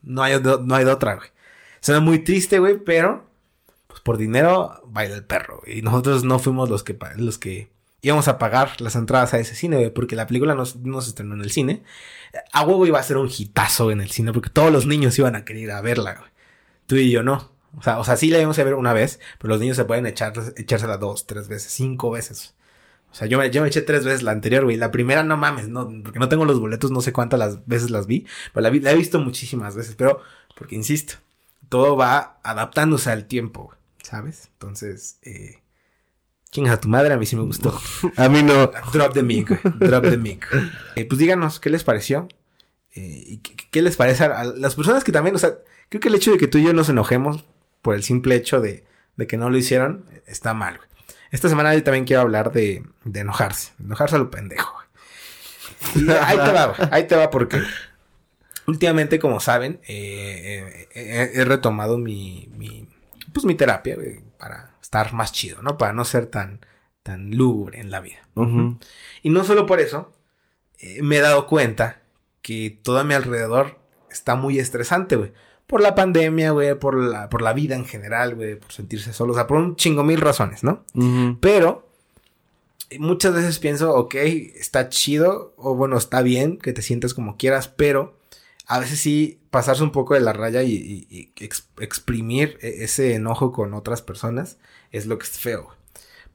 no 0.02 0.22
hay, 0.22 0.40
no 0.40 0.74
hay 0.74 0.84
de 0.84 0.90
otra, 0.92 1.14
güey. 1.16 1.28
Suena 1.80 2.00
muy 2.00 2.20
triste, 2.20 2.58
güey, 2.58 2.78
pero 2.78 3.26
pues 3.86 4.00
por 4.00 4.16
dinero 4.16 4.82
baila 4.86 5.14
el 5.14 5.24
perro. 5.24 5.62
Y 5.66 5.82
nosotros 5.82 6.24
no 6.24 6.38
fuimos 6.38 6.68
los 6.68 6.82
que, 6.82 6.98
los 7.16 7.38
que 7.38 7.70
íbamos 8.02 8.28
a 8.28 8.38
pagar 8.38 8.80
las 8.80 8.96
entradas 8.96 9.34
a 9.34 9.38
ese 9.38 9.54
cine, 9.54 9.76
güey, 9.76 9.90
porque 9.90 10.16
la 10.16 10.26
película 10.26 10.54
no, 10.54 10.64
se 10.66 11.08
estrenó 11.08 11.34
en 11.34 11.42
el 11.42 11.50
cine. 11.50 11.82
A 12.52 12.64
huevo 12.64 12.86
iba 12.86 12.98
a 12.98 13.02
ser 13.02 13.16
un 13.16 13.30
hitazo 13.30 13.90
en 13.90 14.00
el 14.00 14.10
cine, 14.10 14.32
porque 14.32 14.50
todos 14.50 14.72
los 14.72 14.86
niños 14.86 15.18
iban 15.18 15.36
a 15.36 15.44
querer 15.44 15.70
verla, 15.82 16.14
güey. 16.14 16.30
Tú 16.86 16.96
y 16.96 17.10
yo 17.10 17.22
no. 17.22 17.52
O 17.76 17.82
sea, 17.82 17.98
o 17.98 18.04
sea, 18.04 18.16
sí 18.16 18.30
la 18.30 18.38
íbamos 18.38 18.58
a 18.58 18.64
ver 18.64 18.74
una 18.74 18.92
vez, 18.92 19.20
pero 19.38 19.50
los 19.50 19.60
niños 19.60 19.76
se 19.76 19.84
pueden 19.84 20.06
echar, 20.06 20.32
echársela 20.56 20.96
dos, 20.96 21.26
tres 21.26 21.48
veces, 21.48 21.72
cinco 21.72 22.10
veces. 22.10 22.54
O 23.14 23.16
sea, 23.16 23.28
yo 23.28 23.38
me, 23.38 23.48
yo 23.48 23.62
me 23.62 23.68
eché 23.68 23.80
tres 23.80 24.04
veces 24.04 24.24
la 24.24 24.32
anterior, 24.32 24.64
güey. 24.64 24.76
La 24.76 24.90
primera, 24.90 25.22
no 25.22 25.36
mames, 25.36 25.68
no, 25.68 25.88
porque 26.02 26.18
no 26.18 26.28
tengo 26.28 26.44
los 26.44 26.58
boletos, 26.58 26.90
no 26.90 27.00
sé 27.00 27.12
cuántas 27.12 27.38
las 27.38 27.64
veces 27.64 27.90
las 27.90 28.08
vi. 28.08 28.26
Pero 28.52 28.62
la, 28.62 28.70
vi, 28.70 28.80
la 28.80 28.90
he 28.90 28.96
visto 28.96 29.20
muchísimas 29.20 29.76
veces, 29.76 29.94
pero, 29.94 30.20
porque 30.56 30.74
insisto, 30.74 31.14
todo 31.68 31.96
va 31.96 32.40
adaptándose 32.42 33.12
al 33.12 33.26
tiempo, 33.26 33.72
¿sabes? 34.02 34.48
Entonces, 34.54 35.20
eh, 35.22 35.62
¿quién 36.50 36.66
es 36.66 36.72
a 36.72 36.80
tu 36.80 36.88
madre? 36.88 37.14
A 37.14 37.16
mí 37.16 37.24
sí 37.24 37.36
me 37.36 37.42
gustó. 37.42 37.80
a 38.16 38.28
mí 38.28 38.42
no. 38.42 38.72
Drop 38.92 39.12
the 39.12 39.22
mic, 39.22 39.62
drop 39.78 40.02
the 40.02 40.16
mic. 40.16 40.48
Eh, 40.96 41.04
pues 41.04 41.16
díganos, 41.20 41.60
¿qué 41.60 41.70
les 41.70 41.84
pareció? 41.84 42.26
Eh, 42.96 43.22
y 43.26 43.38
qué, 43.38 43.54
qué, 43.70 43.80
les 43.80 43.96
parece 43.96 44.24
a 44.24 44.42
las 44.42 44.74
personas 44.74 45.04
que 45.04 45.12
también, 45.12 45.36
o 45.36 45.38
sea, 45.38 45.58
creo 45.88 46.00
que 46.00 46.08
el 46.08 46.16
hecho 46.16 46.32
de 46.32 46.38
que 46.38 46.48
tú 46.48 46.58
y 46.58 46.64
yo 46.64 46.72
nos 46.72 46.88
enojemos 46.88 47.44
por 47.80 47.94
el 47.94 48.02
simple 48.02 48.34
hecho 48.34 48.60
de, 48.60 48.84
de 49.14 49.28
que 49.28 49.36
no 49.36 49.50
lo 49.50 49.56
hicieron, 49.56 50.04
está 50.26 50.52
mal, 50.52 50.78
güey. 50.78 50.93
Esta 51.34 51.48
semana 51.48 51.74
yo 51.74 51.82
también 51.82 52.04
quiero 52.04 52.22
hablar 52.22 52.52
de, 52.52 52.84
de 53.02 53.20
enojarse. 53.20 53.72
Enojarse 53.80 54.14
a 54.14 54.20
lo 54.20 54.30
pendejo. 54.30 54.80
Y 55.96 56.08
ahí 56.08 56.36
te 56.36 56.52
va, 56.52 56.74
ahí 56.92 57.08
te 57.08 57.16
va 57.16 57.28
porque 57.28 57.60
últimamente, 58.68 59.18
como 59.18 59.40
saben, 59.40 59.80
eh, 59.88 60.86
eh, 60.94 61.30
he 61.34 61.44
retomado 61.44 61.98
mi, 61.98 62.48
mi, 62.56 62.86
pues 63.32 63.44
mi 63.46 63.56
terapia 63.56 63.96
para 64.38 64.76
estar 64.80 65.12
más 65.12 65.32
chido, 65.32 65.60
¿no? 65.60 65.76
Para 65.76 65.92
no 65.92 66.04
ser 66.04 66.26
tan, 66.26 66.60
tan 67.02 67.32
lúgubre 67.32 67.80
en 67.80 67.90
la 67.90 67.98
vida. 67.98 68.28
Y 69.22 69.30
no 69.30 69.42
solo 69.42 69.66
por 69.66 69.80
eso, 69.80 70.12
eh, 70.78 71.02
me 71.02 71.16
he 71.16 71.20
dado 71.20 71.48
cuenta 71.48 72.02
que 72.42 72.78
todo 72.80 73.00
a 73.00 73.04
mi 73.04 73.14
alrededor 73.14 73.80
está 74.08 74.36
muy 74.36 74.60
estresante, 74.60 75.16
güey 75.16 75.32
por 75.74 75.82
la 75.82 75.96
pandemia, 75.96 76.52
güey, 76.52 76.78
por 76.78 76.94
la, 76.96 77.28
por 77.28 77.42
la 77.42 77.52
vida 77.52 77.74
en 77.74 77.84
general, 77.84 78.36
güey, 78.36 78.54
por 78.54 78.70
sentirse 78.70 79.12
solo, 79.12 79.32
o 79.32 79.34
sea, 79.34 79.48
por 79.48 79.58
un 79.58 79.74
chingo 79.74 80.04
mil 80.04 80.20
razones, 80.20 80.62
¿no? 80.62 80.84
Pero 81.40 81.88
muchas 83.00 83.34
veces 83.34 83.58
pienso, 83.58 83.92
ok, 83.92 84.14
está 84.14 84.88
chido, 84.88 85.52
o 85.56 85.74
bueno, 85.74 85.96
está 85.96 86.22
bien 86.22 86.58
que 86.58 86.72
te 86.72 86.80
sientas 86.80 87.12
como 87.12 87.36
quieras, 87.36 87.66
pero 87.66 88.16
a 88.68 88.78
veces 88.78 89.00
sí 89.00 89.40
pasarse 89.50 89.82
un 89.82 89.90
poco 89.90 90.14
de 90.14 90.20
la 90.20 90.32
raya 90.32 90.62
y, 90.62 90.72
y- 90.74 91.06
y 91.10 91.32
ex- 91.44 91.68
exprimir 91.80 92.56
e- 92.62 92.84
ese 92.84 93.14
enojo 93.16 93.50
con 93.50 93.74
otras 93.74 94.00
personas 94.00 94.58
es 94.92 95.06
lo 95.06 95.18
que 95.18 95.24
es 95.24 95.38
feo. 95.40 95.64
güey. 95.64 95.76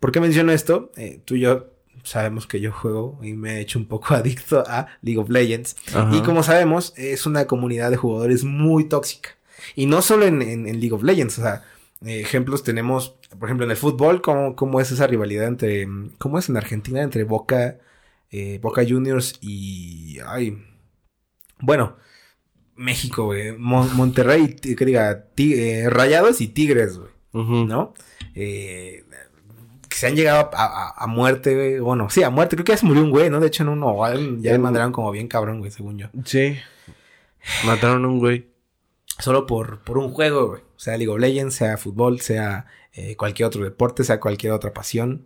¿Por 0.02 0.12
qué 0.12 0.19
menciono 0.19 0.52
esto? 0.52 0.91
Eh, 0.97 1.21
tú 1.23 1.36
y 1.36 1.39
yo 1.39 1.67
sabemos 2.03 2.47
que 2.47 2.59
yo 2.59 2.71
juego 2.71 3.19
y 3.23 3.33
me 3.33 3.57
he 3.57 3.62
hecho 3.62 3.79
un 3.79 3.85
poco 3.85 4.13
adicto 4.15 4.63
a 4.67 4.88
League 5.01 5.19
of 5.19 5.29
Legends. 5.29 5.75
Ajá. 5.93 6.09
Y 6.15 6.21
como 6.21 6.43
sabemos, 6.43 6.93
es 6.97 7.25
una 7.25 7.45
comunidad 7.47 7.91
de 7.91 7.97
jugadores 7.97 8.43
muy 8.43 8.85
tóxica. 8.85 9.29
Y 9.75 9.85
no 9.85 10.01
solo 10.01 10.25
en, 10.25 10.41
en- 10.41 10.67
en 10.67 10.79
League 10.79 10.93
of 10.93 11.03
Legends, 11.03 11.38
o 11.39 11.41
sea, 11.41 11.63
ejemplos 12.05 12.63
tenemos, 12.63 13.15
por 13.38 13.49
ejemplo, 13.49 13.65
en 13.65 13.71
el 13.71 13.77
fútbol, 13.77 14.21
cómo, 14.21 14.55
cómo 14.55 14.79
es 14.81 14.91
esa 14.91 15.05
rivalidad 15.07 15.47
entre, 15.47 15.88
cómo 16.17 16.39
es 16.39 16.47
en 16.49 16.57
Argentina 16.57 17.01
entre 17.01 17.23
Boca, 17.25 17.77
eh, 18.31 18.59
Boca 18.62 18.83
Juniors 18.88 19.38
y, 19.41 20.17
ay, 20.25 20.63
bueno, 21.59 21.97
México, 22.75 23.25
güey, 23.25 23.51
Mon- 23.57 23.93
Monterrey, 23.95 24.55
que 24.55 24.85
diga, 24.85 25.25
eh, 25.38 25.88
Rayados 25.89 26.39
y 26.41 26.47
Tigres, 26.47 26.97
güey. 26.97 27.09
¿no? 27.67 27.93
Eh, 28.33 29.03
se 29.99 30.07
han 30.07 30.15
llegado 30.15 30.49
a, 30.53 30.65
a- 30.65 30.93
a 31.03 31.07
muerte, 31.07 31.53
güey, 31.55 31.79
bueno, 31.79 32.09
sí, 32.09 32.23
a 32.23 32.29
muerte, 32.29 32.55
creo 32.55 32.65
que 32.65 32.71
ya 32.73 32.77
se 32.77 32.85
murió 32.85 33.03
un 33.03 33.12
güey, 33.12 33.29
¿no? 33.29 33.39
De 33.39 33.47
hecho, 33.47 33.63
en 33.63 33.69
uno, 33.69 33.88
o 33.88 34.03
algo, 34.05 34.38
ya 34.39 34.51
le 34.51 34.57
mandaron 34.59 34.91
como 34.91 35.12
bien 35.12 35.27
cabrón, 35.27 35.59
güey, 35.59 35.71
según 35.71 35.97
yo. 35.97 36.07
Sí. 36.25 36.57
Mataron 37.65 38.05
a 38.05 38.07
un 38.07 38.19
güey. 38.19 38.49
solo 39.19 39.45
por, 39.45 39.79
por 39.79 39.97
un 39.97 40.12
juego, 40.12 40.47
güey. 40.49 40.62
Sea 40.77 40.97
League 40.97 41.09
of 41.12 41.19
Legends, 41.19 41.55
sea 41.55 41.77
fútbol, 41.77 42.21
sea 42.21 42.65
eh, 42.93 43.15
cualquier 43.17 43.47
otro 43.47 43.63
deporte, 43.63 44.03
sea 44.03 44.19
cualquier 44.19 44.53
otra 44.53 44.73
pasión. 44.73 45.25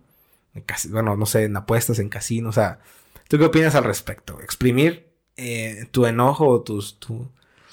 Casi- 0.65 0.89
bueno, 0.89 1.15
no 1.15 1.25
sé, 1.25 1.43
en 1.45 1.55
apuestas, 1.57 1.99
en 1.99 2.09
casinos, 2.09 2.57
o 2.57 2.61
sea. 2.61 2.79
¿Tú 3.27 3.37
qué 3.37 3.45
opinas 3.45 3.73
al 3.75 3.83
respecto? 3.85 4.39
Exprimir 4.41 5.07
eh, 5.37 5.85
tu 5.91 6.05
enojo 6.05 6.47
o 6.47 6.61
tus... 6.61 6.99
Tu, 6.99 7.29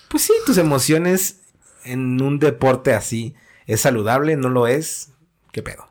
pues 0.09 0.23
sí, 0.25 0.33
tus 0.47 0.57
emociones 0.59 1.43
en 1.85 2.21
un 2.23 2.39
deporte 2.39 2.95
así. 2.95 3.35
¿Es 3.67 3.83
saludable? 3.83 4.37
¿No 4.37 4.49
lo 4.49 4.67
es? 4.67 5.13
¿Qué 5.53 5.63
pedo? 5.63 5.89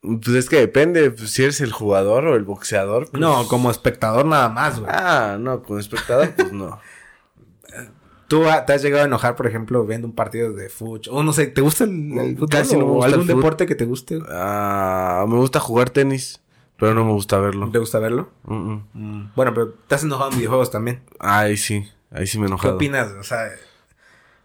Pues 0.00 0.28
es 0.28 0.48
que 0.48 0.56
depende, 0.56 1.10
pues, 1.10 1.30
si 1.30 1.42
eres 1.42 1.60
el 1.60 1.72
jugador 1.72 2.26
o 2.26 2.36
el 2.36 2.44
boxeador. 2.44 3.10
pues- 3.10 3.20
No, 3.20 3.46
como 3.48 3.70
espectador 3.70 4.24
nada 4.26 4.48
más, 4.48 4.78
güey. 4.78 4.90
Ah, 4.94 5.36
no, 5.40 5.62
como 5.62 5.78
espectador, 5.78 6.30
pues 6.36 6.52
no. 6.52 6.78
¿Tú 8.28 8.44
te 8.66 8.74
has 8.74 8.82
llegado 8.82 9.04
a 9.04 9.06
enojar, 9.06 9.36
por 9.36 9.46
ejemplo, 9.46 9.86
viendo 9.86 10.06
un 10.06 10.14
partido 10.14 10.52
de 10.52 10.68
fútbol? 10.68 11.00
O 11.10 11.22
no 11.22 11.32
sé, 11.32 11.46
¿te 11.46 11.62
gusta 11.62 11.84
el, 11.84 12.12
el 12.18 12.34
fútbol? 12.34 12.48
Casi 12.50 12.74
no 12.76 12.84
me 12.84 12.90
o 12.92 12.94
gusta 12.96 13.12
algún 13.12 13.26
deporte 13.26 13.64
que 13.66 13.74
te 13.74 13.86
guste? 13.86 14.18
Ah, 14.28 15.24
me 15.26 15.36
gusta 15.36 15.60
jugar 15.60 15.88
tenis, 15.88 16.42
pero 16.76 16.92
no 16.94 17.04
me 17.06 17.12
gusta 17.12 17.38
verlo. 17.38 17.70
¿Te 17.70 17.78
gusta 17.78 17.98
verlo? 17.98 18.28
Mm, 18.44 19.28
Bueno, 19.34 19.54
pero 19.54 19.70
te 19.70 19.94
has 19.94 20.02
enojado 20.04 20.30
en 20.30 20.36
videojuegos 20.36 20.70
también. 20.70 21.02
Ay, 21.18 21.56
sí, 21.56 21.88
ahí 22.10 22.26
sí 22.26 22.38
me 22.38 22.44
he 22.44 22.48
¿Qué 22.48 22.52
enojado. 22.52 22.74
opinas? 22.74 23.08
O 23.18 23.22
sea, 23.22 23.50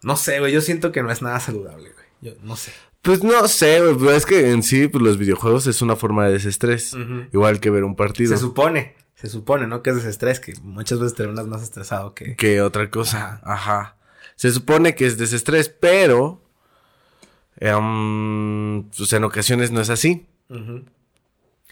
no 0.01 0.15
sé, 0.15 0.39
güey. 0.39 0.53
Yo 0.53 0.61
siento 0.61 0.93
que 0.93 1.03
no 1.03 1.11
es 1.11 1.21
nada 1.21 1.41
saludable, 1.41 1.91
güey. 1.91 2.05
Yo 2.21 2.31
no 2.41 2.55
sé. 2.55 2.71
Pues 3.03 3.21
no 3.23 3.47
sé, 3.47 3.81
güey, 3.81 3.95
pero 3.95 4.11
es 4.11 4.25
que 4.25 4.49
en 4.51 4.63
sí, 4.63 4.87
pues 4.87 5.03
los 5.03 5.17
videojuegos 5.17 5.67
es 5.67 5.81
una 5.81 5.95
forma 5.95 6.25
de 6.25 6.31
desestrés. 6.33 6.95
Igual 7.33 7.59
que 7.59 7.69
ver 7.69 7.83
un 7.83 7.95
partido. 7.95 8.33
Se 8.33 8.39
supone, 8.39 8.95
se 9.13 9.27
supone, 9.29 9.67
¿no? 9.67 9.83
Que 9.83 9.89
es 9.91 9.97
desestrés, 9.97 10.39
que 10.39 10.53
muchas 10.61 10.99
veces 10.99 11.13
terminas 11.13 11.45
más 11.45 11.61
estresado 11.61 12.15
que. 12.15 12.35
que 12.37 12.61
otra 12.61 12.89
cosa. 12.89 13.41
Ajá. 13.43 13.97
Se 14.37 14.51
supone 14.51 14.95
que 14.95 15.05
es 15.05 15.17
desestrés, 15.17 15.67
pero. 15.69 16.41
em, 17.57 18.83
pues 18.97 19.11
en 19.13 19.23
ocasiones 19.25 19.71
no 19.71 19.81
es 19.81 19.89
así. 19.89 20.25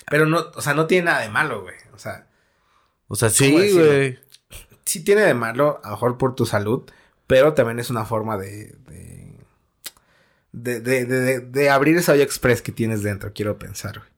Pero 0.10 0.26
no, 0.26 0.46
o 0.56 0.62
sea, 0.62 0.74
no 0.74 0.86
tiene 0.88 1.06
nada 1.06 1.22
de 1.22 1.30
malo, 1.30 1.62
güey. 1.62 1.76
O 1.94 1.98
sea, 1.98 2.28
O 3.08 3.16
sea, 3.16 3.30
sí, 3.30 3.52
güey. 3.74 4.20
sí 4.86 5.04
tiene 5.04 5.22
de 5.22 5.34
malo, 5.34 5.80
a 5.84 5.88
lo 5.90 5.96
mejor 5.96 6.18
por 6.18 6.36
tu 6.36 6.46
salud, 6.46 6.84
pero 7.28 7.54
también 7.54 7.80
es 7.80 7.90
una 7.90 8.04
forma 8.06 8.38
de. 8.38 8.76
de 8.88 9.11
de, 10.52 10.80
de, 10.80 11.06
de, 11.06 11.40
de 11.40 11.70
abrir 11.70 11.98
esa 11.98 12.14
olla 12.14 12.24
express 12.24 12.62
que 12.62 12.72
tienes 12.72 13.04
dentro, 13.04 13.32
quiero 13.34 13.58
pensar, 13.58 14.00
güey. 14.00 14.12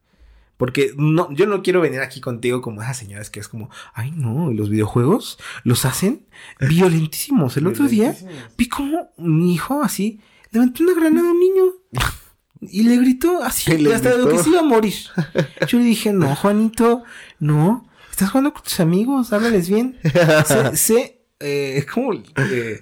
Porque 0.57 0.93
no, 0.97 1.31
yo 1.33 1.45
no 1.45 1.61
quiero 1.61 1.81
venir 1.81 1.99
aquí 2.01 2.21
contigo 2.21 2.61
como 2.61 2.81
esas 2.81 2.97
señoras 2.97 3.29
que 3.29 3.39
es 3.39 3.47
como, 3.47 3.69
ay 3.93 4.11
no, 4.11 4.51
¿y 4.51 4.55
los 4.55 4.69
videojuegos 4.69 5.39
los 5.63 5.83
hacen 5.85 6.25
violentísimos. 6.59 7.57
El 7.57 7.67
otro 7.67 7.87
día 7.87 8.15
vi 8.57 8.69
como 8.69 9.11
mi 9.17 9.53
hijo 9.53 9.81
así 9.83 10.21
levantó 10.51 10.83
una 10.83 10.93
granada 10.93 11.27
a 11.27 11.31
un 11.31 11.39
niño 11.39 11.63
y 12.61 12.83
le 12.83 12.97
gritó 12.97 13.43
así, 13.43 13.71
hasta 13.91 14.11
de 14.11 14.17
lo 14.17 14.25
gritó. 14.25 14.37
que 14.37 14.43
se 14.43 14.49
iba 14.51 14.59
a 14.59 14.63
morir. 14.63 14.93
Yo 15.67 15.79
le 15.79 15.83
dije, 15.83 16.13
no, 16.13 16.33
Juanito, 16.35 17.03
no, 17.39 17.89
estás 18.09 18.29
jugando 18.29 18.53
con 18.53 18.63
tus 18.63 18.79
amigos, 18.79 19.33
háblales 19.33 19.67
bien. 19.67 19.99
Sé, 20.45 20.77
sé, 20.77 21.21
eh, 21.41 21.85
¿cómo? 21.93 22.13
Eh, 22.13 22.79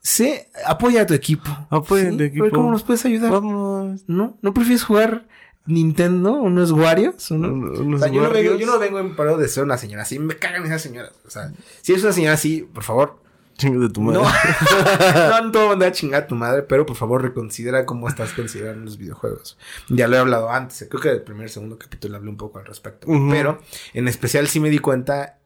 sé, 0.00 0.50
apoya 0.66 1.02
a 1.02 1.06
tu 1.06 1.14
equipo. 1.14 1.50
Apoya 1.70 2.08
a 2.08 2.10
¿sí? 2.10 2.10
tu 2.10 2.14
A 2.14 2.18
ver 2.18 2.26
equipo. 2.28 2.50
¿Cómo 2.50 2.70
nos 2.70 2.82
puedes 2.82 3.04
ayudar? 3.04 3.30
Vamos. 3.30 4.02
¿No? 4.06 4.38
¿No 4.42 4.54
prefieres 4.54 4.82
jugar 4.82 5.26
Nintendo? 5.66 6.32
¿Unos 6.34 6.72
Warriors? 6.72 7.30
¿O 7.30 7.38
no? 7.38 7.48
Unos 7.48 8.00
O 8.00 8.04
sea, 8.04 8.12
yo, 8.12 8.22
no 8.22 8.30
vengo, 8.30 8.56
yo 8.56 8.66
no 8.66 8.78
vengo 8.78 8.98
en 9.00 9.14
paro 9.16 9.36
de 9.36 9.48
ser 9.48 9.64
una 9.64 9.78
señora 9.78 10.02
así. 10.02 10.18
Me 10.18 10.36
cagan 10.36 10.64
esas 10.64 10.82
señoras. 10.82 11.12
O 11.26 11.30
sea, 11.30 11.52
si 11.82 11.92
eres 11.92 12.04
una 12.04 12.12
señora 12.12 12.34
así, 12.34 12.68
por 12.72 12.84
favor. 12.84 13.20
Chingo 13.58 13.80
de 13.80 13.90
tu 13.90 14.00
madre. 14.00 14.20
No, 14.20 15.42
no 15.42 15.50
todo 15.50 15.68
mandar 15.68 15.88
a 15.88 15.92
chingar 15.92 16.22
a 16.22 16.26
tu 16.28 16.36
madre, 16.36 16.62
pero 16.62 16.86
por 16.86 16.96
favor 16.96 17.22
reconsidera 17.22 17.84
cómo 17.86 18.08
estás 18.08 18.32
considerando 18.32 18.84
los 18.84 18.98
videojuegos. 18.98 19.58
Ya 19.88 20.06
lo 20.06 20.14
he 20.16 20.20
hablado 20.20 20.48
antes. 20.48 20.86
Creo 20.88 21.02
que 21.02 21.10
el 21.10 21.22
primer 21.22 21.50
segundo 21.50 21.76
capítulo 21.76 22.16
hablé 22.16 22.30
un 22.30 22.36
poco 22.36 22.60
al 22.60 22.66
respecto. 22.66 23.08
Pero 23.30 23.60
en 23.94 24.06
especial 24.06 24.46
sí 24.46 24.60
me 24.60 24.70
di 24.70 24.78
cuenta. 24.78 25.38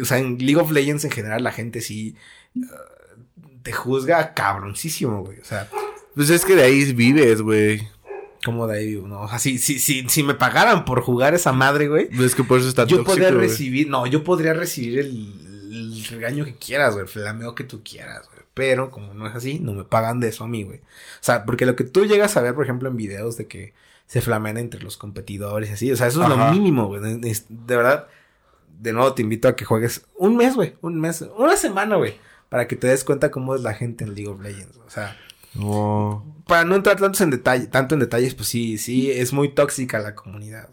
O 0.00 0.04
sea, 0.04 0.18
en 0.18 0.38
League 0.38 0.60
of 0.60 0.70
Legends 0.70 1.04
en 1.04 1.10
general 1.10 1.42
la 1.42 1.50
gente 1.50 1.80
sí. 1.80 2.14
Te 3.68 3.72
juzga 3.72 4.32
cabroncísimo, 4.32 5.22
güey. 5.24 5.38
O 5.40 5.44
sea, 5.44 5.68
Pues 6.14 6.30
es 6.30 6.44
que 6.44 6.54
de 6.56 6.62
ahí 6.62 6.92
vives, 6.94 7.42
güey. 7.42 7.86
como 8.44 8.66
de 8.66 8.78
ahí, 8.78 9.02
¿no? 9.04 9.22
O 9.22 9.28
sea, 9.28 9.38
si, 9.38 9.58
si, 9.58 9.78
si, 9.78 10.08
si 10.08 10.22
me 10.22 10.32
pagaran 10.34 10.84
por 10.86 11.02
jugar 11.02 11.34
esa 11.34 11.52
madre, 11.52 11.88
güey. 11.88 12.08
Es 12.18 12.34
que 12.34 12.44
por 12.44 12.60
eso 12.60 12.68
está 12.68 12.84
Yo 12.84 12.98
tóxico, 12.98 13.12
podría 13.12 13.30
güey. 13.30 13.48
recibir, 13.48 13.88
no, 13.90 14.06
yo 14.06 14.24
podría 14.24 14.54
recibir 14.54 15.00
el, 15.00 15.68
el 15.70 16.04
regaño 16.04 16.44
que 16.46 16.54
quieras, 16.54 16.94
güey, 16.94 17.02
el 17.04 17.10
flameo 17.10 17.54
que 17.54 17.64
tú 17.64 17.82
quieras, 17.84 18.26
güey. 18.28 18.38
Pero 18.54 18.90
como 18.90 19.12
no 19.14 19.26
es 19.26 19.34
así, 19.36 19.58
no 19.60 19.72
me 19.74 19.84
pagan 19.84 20.18
de 20.20 20.28
eso 20.28 20.44
a 20.44 20.48
mí, 20.48 20.62
güey. 20.64 20.78
O 20.78 20.82
sea, 21.20 21.44
porque 21.44 21.66
lo 21.66 21.76
que 21.76 21.84
tú 21.84 22.06
llegas 22.06 22.36
a 22.36 22.40
ver, 22.40 22.54
por 22.54 22.64
ejemplo, 22.64 22.88
en 22.88 22.96
videos 22.96 23.36
de 23.36 23.46
que 23.46 23.74
se 24.06 24.20
flamean 24.22 24.56
entre 24.56 24.82
los 24.82 24.96
competidores 24.96 25.68
y 25.70 25.72
así, 25.74 25.92
o 25.92 25.96
sea, 25.96 26.06
eso 26.06 26.22
es 26.22 26.28
lo 26.30 26.36
mínimo, 26.52 26.86
güey. 26.86 27.00
De 27.02 27.76
verdad, 27.76 28.08
de 28.80 28.92
nuevo 28.92 29.12
te 29.14 29.22
invito 29.22 29.46
a 29.48 29.54
que 29.56 29.64
juegues 29.64 30.06
un 30.16 30.36
mes, 30.36 30.54
güey, 30.54 30.74
un 30.80 30.98
mes, 31.00 31.24
una 31.36 31.56
semana, 31.56 31.96
güey, 31.96 32.16
para 32.48 32.66
que 32.68 32.76
te 32.76 32.86
des 32.86 33.04
cuenta 33.04 33.30
cómo 33.30 33.54
es 33.54 33.62
la 33.62 33.74
gente 33.74 34.04
en 34.04 34.14
League 34.14 34.28
of 34.28 34.40
Legends, 34.40 34.76
o 34.86 34.90
sea, 34.90 35.16
para 36.46 36.64
no 36.64 36.76
entrar 36.76 36.98
tantos 36.98 37.20
en 37.20 37.30
detalle, 37.30 37.66
tanto 37.66 37.94
en 37.94 38.00
detalles, 38.00 38.34
pues 38.34 38.48
sí, 38.48 38.78
sí, 38.78 39.10
es 39.10 39.32
muy 39.32 39.48
tóxica 39.50 39.98
la 39.98 40.14
comunidad. 40.14 40.68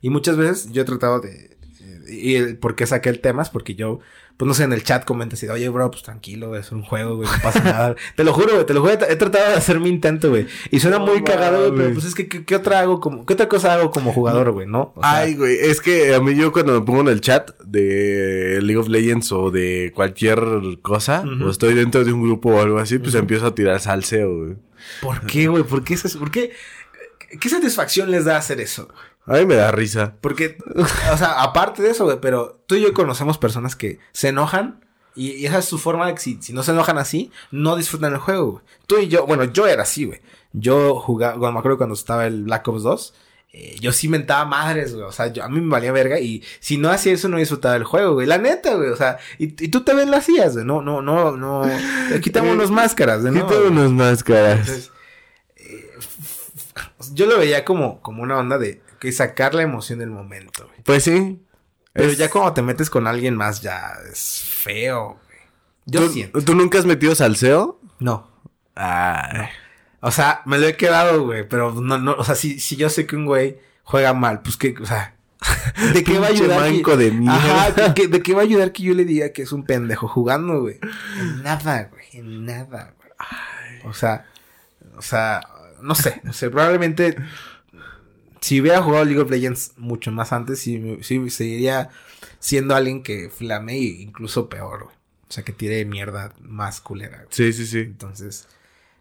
Y 0.00 0.10
muchas 0.10 0.36
veces 0.36 0.70
yo 0.70 0.82
he 0.82 0.84
tratado 0.84 1.20
de... 1.20 1.56
eh, 1.80 2.00
Y 2.08 2.34
el 2.36 2.56
por 2.56 2.76
qué 2.76 2.86
saqué 2.86 3.08
el 3.08 3.20
tema 3.20 3.42
es 3.42 3.50
porque 3.50 3.74
yo, 3.74 4.00
pues 4.38 4.46
no 4.46 4.54
sé, 4.54 4.62
en 4.62 4.72
el 4.72 4.84
chat 4.84 5.04
comenta 5.04 5.34
así, 5.34 5.48
oye, 5.48 5.68
bro, 5.68 5.90
pues 5.90 6.04
tranquilo, 6.04 6.48
güey, 6.48 6.60
es 6.60 6.70
un 6.70 6.84
juego, 6.84 7.16
güey, 7.16 7.28
no 7.28 7.42
pasa 7.42 7.60
nada. 7.60 7.96
te 8.14 8.22
lo 8.22 8.32
juro, 8.32 8.54
güey, 8.54 8.64
te 8.64 8.72
lo 8.72 8.80
juro, 8.80 8.92
he 8.92 9.16
tratado 9.16 9.50
de 9.50 9.54
hacer 9.54 9.80
mi 9.80 9.88
intento, 9.88 10.30
güey. 10.30 10.46
Y 10.70 10.78
suena 10.78 11.00
muy 11.00 11.24
cagado, 11.24 11.58
güey, 11.58 11.76
pero 11.76 11.94
pues 11.94 12.04
es 12.04 12.14
que, 12.14 12.28
¿qué, 12.28 12.44
qué 12.44 12.54
otra 12.54 12.78
hago 12.78 13.00
como, 13.00 13.26
qué 13.26 13.32
otra 13.32 13.48
cosa 13.48 13.74
hago 13.74 13.90
como 13.90 14.12
jugador, 14.12 14.52
güey, 14.52 14.68
no? 14.68 14.92
O 14.94 15.02
sea, 15.02 15.18
Ay, 15.18 15.34
güey, 15.34 15.58
es 15.58 15.80
que 15.80 16.14
a 16.14 16.20
mí 16.20 16.36
yo 16.36 16.52
cuando 16.52 16.78
me 16.78 16.86
pongo 16.86 17.00
en 17.00 17.08
el 17.08 17.20
chat 17.20 17.50
de 17.64 18.60
League 18.62 18.78
of 18.78 18.86
Legends 18.86 19.32
o 19.32 19.50
de 19.50 19.90
cualquier 19.92 20.40
cosa, 20.82 21.24
o 21.44 21.50
estoy 21.50 21.74
dentro 21.74 22.04
de 22.04 22.12
un 22.12 22.22
grupo 22.22 22.50
o 22.50 22.60
algo 22.62 22.78
así, 22.78 23.00
pues 23.00 23.16
empiezo 23.16 23.44
a 23.44 23.56
tirar 23.56 23.80
salseo, 23.80 24.36
güey. 24.36 24.56
¿por 25.02 25.26
qué, 25.26 25.48
güey? 25.48 25.64
¿Por 25.64 25.82
qué 25.82 25.94
es 25.94 26.04
eso? 26.04 26.18
¿Por 26.20 26.30
qué? 26.30 26.52
¿Qué 27.40 27.48
satisfacción 27.48 28.10
les 28.12 28.24
da 28.24 28.36
hacer 28.36 28.60
eso? 28.60 28.88
A 29.28 29.34
mí 29.34 29.46
me 29.46 29.56
da 29.56 29.70
risa. 29.70 30.14
Porque, 30.20 30.56
o 31.12 31.16
sea, 31.16 31.42
aparte 31.42 31.82
de 31.82 31.90
eso, 31.90 32.04
güey, 32.04 32.18
pero 32.20 32.62
tú 32.66 32.74
y 32.76 32.80
yo 32.82 32.92
conocemos 32.94 33.38
personas 33.38 33.76
que 33.76 33.98
se 34.12 34.28
enojan 34.28 34.84
y, 35.14 35.32
y 35.32 35.46
esa 35.46 35.58
es 35.58 35.64
su 35.64 35.78
forma 35.78 36.06
de 36.06 36.14
que 36.14 36.20
si, 36.20 36.38
si 36.40 36.52
no 36.52 36.62
se 36.62 36.70
enojan 36.70 36.98
así, 36.98 37.30
no 37.50 37.76
disfrutan 37.76 38.12
el 38.12 38.18
juego, 38.18 38.52
güey. 38.52 38.64
Tú 38.86 38.98
y 38.98 39.08
yo, 39.08 39.26
bueno, 39.26 39.44
yo 39.44 39.66
era 39.66 39.82
así, 39.82 40.04
güey. 40.04 40.20
Yo 40.52 40.98
jugaba, 41.00 41.36
bueno, 41.36 41.52
me 41.52 41.58
acuerdo 41.58 41.76
cuando 41.78 41.94
estaba 41.94 42.26
el 42.26 42.44
Black 42.44 42.66
Ops 42.68 42.82
2, 42.82 43.14
eh, 43.52 43.76
yo 43.80 43.92
sí 43.92 44.08
mentaba 44.08 44.44
madres, 44.44 44.94
güey. 44.94 45.04
O 45.06 45.12
sea, 45.12 45.26
yo, 45.32 45.42
a 45.44 45.48
mí 45.48 45.60
me 45.60 45.70
valía 45.70 45.92
verga 45.92 46.18
y 46.20 46.42
si 46.60 46.76
no 46.78 46.90
hacía 46.90 47.12
eso 47.12 47.28
no 47.28 47.38
disfrutaba 47.38 47.76
el 47.76 47.84
juego, 47.84 48.14
güey. 48.14 48.26
La 48.26 48.38
neta, 48.38 48.74
güey. 48.76 48.90
O 48.90 48.96
sea, 48.96 49.18
y, 49.38 49.44
y 49.64 49.68
tú 49.68 49.82
también 49.82 50.10
lo 50.10 50.16
hacías, 50.16 50.54
güey. 50.54 50.64
No, 50.64 50.80
no, 50.82 51.02
no, 51.02 51.36
no. 51.36 51.62
Máscaras, 52.70 53.22
de 53.22 53.30
nuevo, 53.30 53.48
Quítame 53.48 53.68
güey. 53.68 53.78
unas 53.78 53.90
máscaras. 53.90 54.60
Entonces, 54.60 54.90
eh, 55.56 55.90
yo 57.12 57.26
lo 57.26 57.38
veía 57.38 57.64
como, 57.64 58.00
como 58.00 58.22
una 58.22 58.38
onda 58.38 58.58
de 58.58 58.80
que 58.98 59.12
sacar 59.12 59.54
la 59.54 59.62
emoción 59.62 59.98
del 59.98 60.10
momento, 60.10 60.66
güey. 60.66 60.82
Pues 60.82 61.04
sí. 61.04 61.42
Pero 61.92 62.10
Es- 62.10 62.18
ya 62.18 62.30
cuando 62.30 62.52
te 62.52 62.62
metes 62.62 62.90
con 62.90 63.06
alguien 63.06 63.34
más, 63.36 63.60
ya 63.60 63.92
es 64.10 64.42
feo, 64.44 65.18
güey. 65.26 65.38
Yo 65.86 66.00
¿Tú, 66.06 66.12
siento. 66.12 66.42
¿Tú 66.42 66.54
nunca 66.54 66.78
has 66.78 66.86
metido 66.86 67.14
salseo? 67.14 67.80
No. 67.98 68.30
Ay. 68.74 69.48
O 70.00 70.10
sea, 70.12 70.42
me 70.44 70.58
lo 70.58 70.66
he 70.66 70.76
quedado, 70.76 71.24
güey. 71.24 71.48
Pero 71.48 71.72
no, 71.72 71.98
no, 71.98 72.12
o 72.12 72.24
sea, 72.24 72.34
si, 72.34 72.60
si 72.60 72.76
yo 72.76 72.88
sé 72.90 73.06
que 73.06 73.16
un 73.16 73.26
güey 73.26 73.58
juega 73.82 74.12
mal, 74.14 74.42
pues 74.42 74.56
que, 74.56 74.74
o 74.80 74.86
sea, 74.86 75.14
¿De 75.94 76.02
qué 76.04 76.18
va 76.18 76.26
a 76.26 76.30
ayudar? 76.30 76.70
que- 76.82 76.96
de 76.96 77.10
mierda. 77.12 77.36
Ajá, 77.66 77.70
¿de, 77.92 78.08
de 78.08 78.22
qué 78.22 78.34
va 78.34 78.40
a 78.40 78.44
ayudar 78.44 78.72
que 78.72 78.82
yo 78.82 78.94
le 78.94 79.04
diga 79.04 79.30
que 79.32 79.42
es 79.42 79.52
un 79.52 79.64
pendejo 79.64 80.08
jugando, 80.08 80.60
güey? 80.60 80.78
En 81.18 81.42
nada, 81.44 81.84
güey. 81.90 82.04
En 82.12 82.44
nada, 82.44 82.94
güey. 82.98 83.10
O 83.84 83.94
sea, 83.94 84.26
o 84.96 85.02
sea, 85.02 85.40
no 85.80 85.94
sé, 85.94 86.20
no 86.24 86.32
sé, 86.32 86.50
probablemente 86.50 87.16
si 88.40 88.60
hubiera 88.60 88.82
jugado 88.82 89.04
League 89.04 89.20
of 89.20 89.30
Legends 89.30 89.72
mucho 89.76 90.10
más 90.12 90.32
antes, 90.32 90.58
sí, 90.60 90.98
sí 91.02 91.30
seguiría 91.30 91.90
siendo 92.38 92.74
alguien 92.74 93.02
que 93.02 93.28
flame 93.30 93.74
e 93.74 93.82
incluso 94.02 94.48
peor, 94.48 94.84
güey. 94.84 94.96
O 95.28 95.32
sea, 95.32 95.44
que 95.44 95.52
tire 95.52 95.84
mierda 95.84 96.32
más 96.40 96.80
culera, 96.80 97.16
güey. 97.18 97.28
Sí, 97.30 97.52
sí, 97.52 97.66
sí. 97.66 97.80
Entonces, 97.80 98.48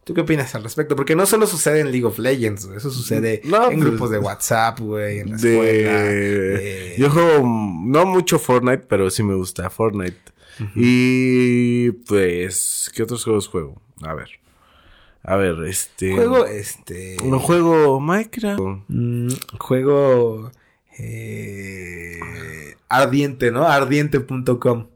¿tú 0.04 0.14
qué 0.14 0.22
opinas 0.22 0.54
al 0.56 0.64
respecto? 0.64 0.96
Porque 0.96 1.16
no 1.16 1.26
solo 1.26 1.48
sucede 1.48 1.80
en 1.80 1.92
League 1.92 2.06
of 2.06 2.20
Legends, 2.20 2.66
güey. 2.66 2.78
Eso 2.78 2.92
sucede 2.92 3.42
No, 3.46 3.72
en 3.72 3.80
pues, 3.80 3.90
grupos 3.92 4.10
de 4.12 4.20
WhatsApp, 4.20 4.80
güey, 4.80 5.20
en 5.20 5.30
la 5.32 5.36
escuela. 5.38 6.02
De... 6.04 6.58
de- 6.58 6.96
Yo 6.98 7.10
juego 7.10 7.44
mm, 7.46 7.92
no 7.92 8.06
mucho 8.06 8.40
Fortnite, 8.40 8.86
pero 8.90 9.10
sí 9.10 9.24
me 9.24 9.36
gusta 9.36 9.70
Fortnite. 9.70 10.18
Y 10.76 11.92
pues, 11.92 12.92
¿qué 12.94 13.04
otros 13.04 13.24
juegos 13.24 13.48
juego? 13.48 13.82
A 14.02 14.14
ver. 14.14 14.30
A 15.30 15.36
ver, 15.36 15.56
este... 15.68 16.14
Juego, 16.14 16.46
este... 16.46 17.18
No 17.24 17.40
juego 17.40 18.00
Minecraft. 18.00 18.62
Mm, 18.88 19.28
juego... 19.60 20.52
eh, 20.98 22.20
ardiente, 22.90 23.52
¿no? 23.52 23.68
Ardiente.com. 23.68 24.88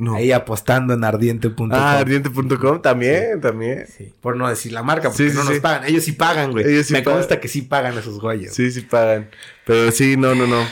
No. 0.00 0.14
Ahí 0.14 0.30
apostando 0.32 0.94
en 0.94 1.02
ardiente.com. 1.04 1.70
Ah, 1.72 1.98
ardiente.com 1.98 2.80
también, 2.80 3.40
también. 3.40 3.84
Sí, 3.88 4.14
por 4.20 4.36
no 4.36 4.48
decir 4.48 4.72
la 4.72 4.82
marca, 4.84 5.10
porque 5.10 5.28
Sí, 5.30 5.36
no 5.36 5.42
nos 5.44 5.58
pagan. 5.58 5.84
Ellos 5.86 6.04
sí 6.04 6.12
pagan, 6.12 6.52
güey. 6.52 6.64
Ellos 6.66 6.86
sí 6.86 6.92
Me 6.94 7.02
pagan. 7.02 7.18
consta 7.18 7.40
que 7.40 7.48
sí 7.48 7.62
pagan 7.62 7.98
esos 7.98 8.20
güeyes. 8.20 8.54
Sí, 8.54 8.70
sí 8.70 8.82
pagan. 8.82 9.28
Pero 9.66 9.90
sí, 9.90 10.16
no, 10.16 10.34
no, 10.36 10.46
no. 10.46 10.64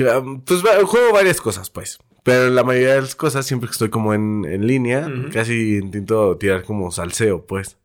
Um, 0.00 0.40
Pues 0.40 0.62
juego 0.62 1.12
varias 1.12 1.40
cosas, 1.40 1.70
pues. 1.70 1.98
Pero 2.22 2.50
la 2.50 2.62
mayoría 2.64 2.94
de 2.94 3.00
las 3.02 3.16
cosas, 3.16 3.44
siempre 3.46 3.68
que 3.68 3.72
estoy 3.72 3.90
como 3.90 4.14
en, 4.14 4.44
en 4.44 4.66
línea, 4.66 5.10
casi 5.32 5.76
intento 5.78 6.36
tirar 6.36 6.62
como 6.62 6.90
salseo, 6.92 7.44
pues. 7.46 7.76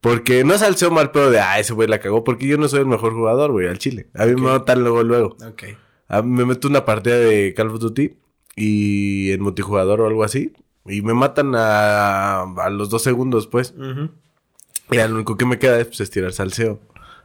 Porque 0.00 0.44
no 0.44 0.58
salseo 0.58 0.90
mal 0.90 1.10
pedo 1.12 1.30
de, 1.30 1.40
ah, 1.40 1.58
ese 1.58 1.72
güey 1.72 1.88
la 1.88 1.98
cagó, 1.98 2.24
porque 2.24 2.46
yo 2.46 2.58
no 2.58 2.68
soy 2.68 2.80
el 2.80 2.86
mejor 2.86 3.14
jugador, 3.14 3.52
güey, 3.52 3.68
al 3.68 3.78
chile. 3.78 4.08
A 4.14 4.26
mí 4.26 4.32
Ok. 4.32 4.38
me 4.40 4.48
matan 4.50 4.82
luego, 4.82 5.02
luego. 5.02 5.36
Ok. 5.48 5.62
A 6.08 6.20
mí 6.20 6.30
me 6.30 6.44
meto 6.44 6.68
una 6.68 6.84
partida 6.84 7.16
de 7.18 7.54
Call 7.56 7.68
of 7.70 7.80
Duty 7.80 8.14
y 8.54 9.32
en 9.32 9.40
multijugador 9.40 10.02
o 10.02 10.06
algo 10.06 10.22
así. 10.24 10.52
Y 10.84 11.00
me 11.00 11.14
matan 11.14 11.54
a, 11.56 12.42
a 12.42 12.68
los 12.70 12.90
dos 12.90 13.02
segundos, 13.02 13.46
pues. 13.46 13.72
Y 14.90 14.96
lo 14.98 15.14
único 15.14 15.38
que 15.38 15.46
me 15.46 15.58
queda 15.58 15.80
es, 15.80 15.86
pues, 15.86 16.00
es 16.00 16.10
tirar 16.10 16.34
salseo. 16.34 16.80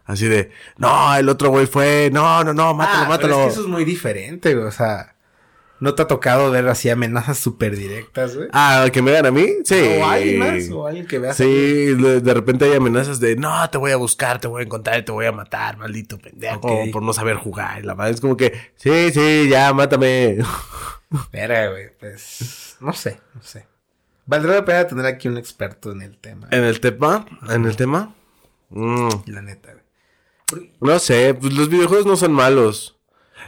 Así 0.09 0.27
de, 0.27 0.49
no, 0.77 1.15
el 1.15 1.29
otro 1.29 1.49
güey 1.49 1.67
fue, 1.67 2.09
no, 2.11 2.43
no, 2.43 2.51
no, 2.51 2.73
mátalo, 2.73 2.97
Ah, 2.97 3.01
pero 3.01 3.09
mátalo. 3.09 3.39
es 3.41 3.45
que 3.45 3.51
eso 3.53 3.61
es 3.61 3.67
muy 3.67 3.85
diferente, 3.85 4.55
güey. 4.55 4.65
O 4.65 4.71
sea, 4.71 5.15
¿no 5.79 5.93
te 5.93 6.01
ha 6.01 6.07
tocado 6.07 6.49
ver 6.49 6.67
así 6.67 6.89
amenazas 6.89 7.37
súper 7.37 7.75
directas, 7.75 8.35
güey? 8.35 8.47
Ah, 8.51 8.87
que 8.91 9.03
me 9.03 9.11
gana 9.11 9.27
a 9.27 9.31
mí, 9.31 9.45
sí. 9.63 9.99
O 10.01 10.05
alguien 10.07 10.39
más, 10.39 10.69
o 10.71 10.87
alguien 10.87 11.05
que 11.05 11.19
veas. 11.19 11.37
Sí, 11.37 11.45
de, 11.45 12.21
de 12.21 12.33
repente 12.33 12.65
hay 12.65 12.73
amenazas 12.75 13.19
de, 13.19 13.35
no, 13.35 13.69
te 13.69 13.77
voy 13.77 13.91
a 13.91 13.97
buscar, 13.97 14.41
te 14.41 14.47
voy 14.47 14.63
a 14.63 14.65
encontrar 14.65 14.99
y 14.99 15.05
te 15.05 15.11
voy 15.11 15.27
a 15.27 15.31
matar, 15.31 15.77
maldito 15.77 16.17
pendejo, 16.17 16.85
por 16.91 17.03
no 17.03 17.13
saber 17.13 17.35
jugar. 17.35 17.85
La 17.85 17.93
madre 17.93 18.13
es 18.15 18.19
como 18.21 18.35
que, 18.35 18.71
sí, 18.77 19.11
sí, 19.13 19.47
ya, 19.47 19.71
mátame. 19.73 20.39
Espera, 21.13 21.69
güey, 21.69 21.95
pues. 21.99 22.77
No 22.79 22.93
sé, 22.93 23.19
no 23.35 23.43
sé. 23.43 23.67
Valdría 24.25 24.55
la 24.55 24.65
pena 24.65 24.87
tener 24.87 25.05
aquí 25.05 25.27
un 25.27 25.37
experto 25.37 25.91
en 25.91 26.01
el 26.01 26.17
tema. 26.17 26.47
en 26.49 26.63
el 26.63 26.79
tema, 26.79 27.25
en 27.47 27.65
el 27.65 27.75
tema, 27.75 28.13
mm, 28.69 29.09
La 29.27 29.41
neta, 29.43 29.71
güey. 29.71 29.78
No 30.81 30.99
sé, 30.99 31.33
pues 31.33 31.53
los 31.53 31.69
videojuegos 31.69 32.05
no 32.05 32.15
son 32.15 32.33
malos. 32.33 32.97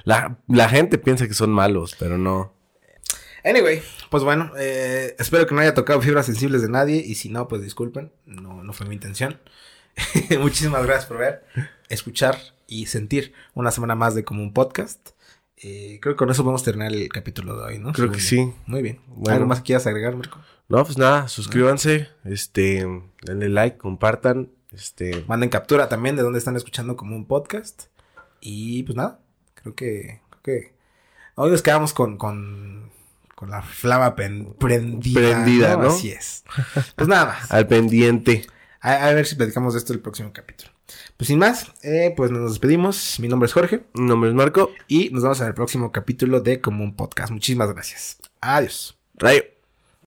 La, 0.04 0.40
la 0.48 0.70
gente 0.70 0.98
piensa 0.98 1.28
que 1.28 1.34
son 1.34 1.52
malos, 1.52 1.96
pero 2.00 2.18
no. 2.18 2.54
Anyway, 3.44 3.82
pues 4.10 4.24
bueno, 4.24 4.52
eh, 4.58 5.16
espero 5.20 5.48
que 5.48 5.56
no 5.56 5.62
haya 5.62 5.74
tocado 5.74 6.02
fibras 6.02 6.26
sensibles 6.26 6.62
de 6.62 6.70
nadie. 6.70 7.04
Y 7.06 7.16
si 7.16 7.30
no, 7.30 7.48
pues 7.48 7.62
disculpen. 7.62 8.12
No, 8.26 8.64
no 8.64 8.74
fue 8.74 8.88
mi 8.88 8.96
intención. 8.96 9.40
Muchísimas 10.40 10.84
gracias 10.86 11.06
por 11.06 11.18
ver, 11.18 11.46
escuchar 11.90 12.38
y 12.68 12.86
sentir 12.86 13.34
una 13.54 13.72
semana 13.72 13.96
más 13.96 14.16
de 14.16 14.24
como 14.24 14.42
un 14.42 14.54
podcast. 14.54 15.10
Eh, 15.58 16.00
creo 16.02 16.16
que 16.16 16.18
con 16.18 16.30
eso 16.30 16.44
podemos 16.44 16.64
terminar 16.64 16.92
el 16.94 17.10
capítulo 17.10 17.56
de 17.58 17.64
hoy, 17.64 17.80
¿no? 17.80 17.92
Creo 17.92 18.12
que 18.12 18.20
yo. 18.20 18.26
sí. 18.26 18.54
Muy 18.66 18.82
bien. 18.82 19.00
Bueno. 19.08 19.36
¿Algo 19.36 19.48
más 19.48 19.60
que 19.60 19.66
quieras 19.66 19.86
agregar, 19.86 20.16
Marco? 20.16 20.40
No, 20.70 20.86
pues 20.86 20.98
nada, 20.98 21.28
suscríbanse, 21.28 22.08
este, 22.24 22.88
denle 23.24 23.50
like, 23.50 23.78
compartan, 23.78 24.52
este, 24.72 25.24
Manden 25.28 25.50
captura 25.50 25.90
también 25.90 26.16
de 26.16 26.22
dónde 26.24 26.40
están 26.40 26.56
escuchando 26.56 26.96
como 26.96 27.16
un 27.16 27.26
podcast. 27.26 27.84
Y 28.40 28.84
pues 28.84 28.96
nada, 28.96 29.20
creo 29.56 29.76
que, 29.76 30.22
creo 30.30 30.42
que 30.44 30.74
hoy 31.36 31.52
nos 31.52 31.62
quedamos 31.62 31.94
con, 31.94 32.18
con, 32.18 32.90
con 33.36 33.50
la 33.52 33.62
flama 33.62 34.16
pen- 34.16 34.54
prendida. 34.60 35.20
Prendida, 35.20 35.78
¿no? 35.78 35.90
Así 35.90 36.12
es. 36.12 36.44
Pues 36.96 37.08
nada 37.08 37.26
más. 37.26 37.52
al 37.52 37.68
pendiente. 37.68 38.48
A, 38.80 39.08
a 39.08 39.14
ver 39.14 39.28
si 39.28 39.36
platicamos 39.36 39.74
de 39.74 39.80
esto 39.80 39.94
el 39.94 40.00
próximo 40.00 40.32
capítulo. 40.34 40.72
Pues 41.16 41.28
sin 41.28 41.38
más, 41.40 41.72
eh, 41.84 42.14
pues 42.18 42.32
nos 42.32 42.50
despedimos. 42.52 43.20
Mi 43.20 43.28
nombre 43.28 43.46
es 43.46 43.54
Jorge 43.54 43.84
Mi 43.94 44.08
nombre 44.08 44.30
es 44.30 44.36
Marco. 44.36 44.72
y 44.88 45.10
nos 45.12 45.22
vemos 45.24 45.40
en 45.40 45.48
el 45.48 45.54
próximo 45.54 45.92
capítulo 45.92 46.42
de 46.42 46.60
Como 46.60 46.84
un 46.84 46.96
Podcast. 46.96 47.32
Muchísimas 47.32 47.72
gracias. 47.72 48.18
Adiós. 48.42 48.98
Rayo. 49.16 49.44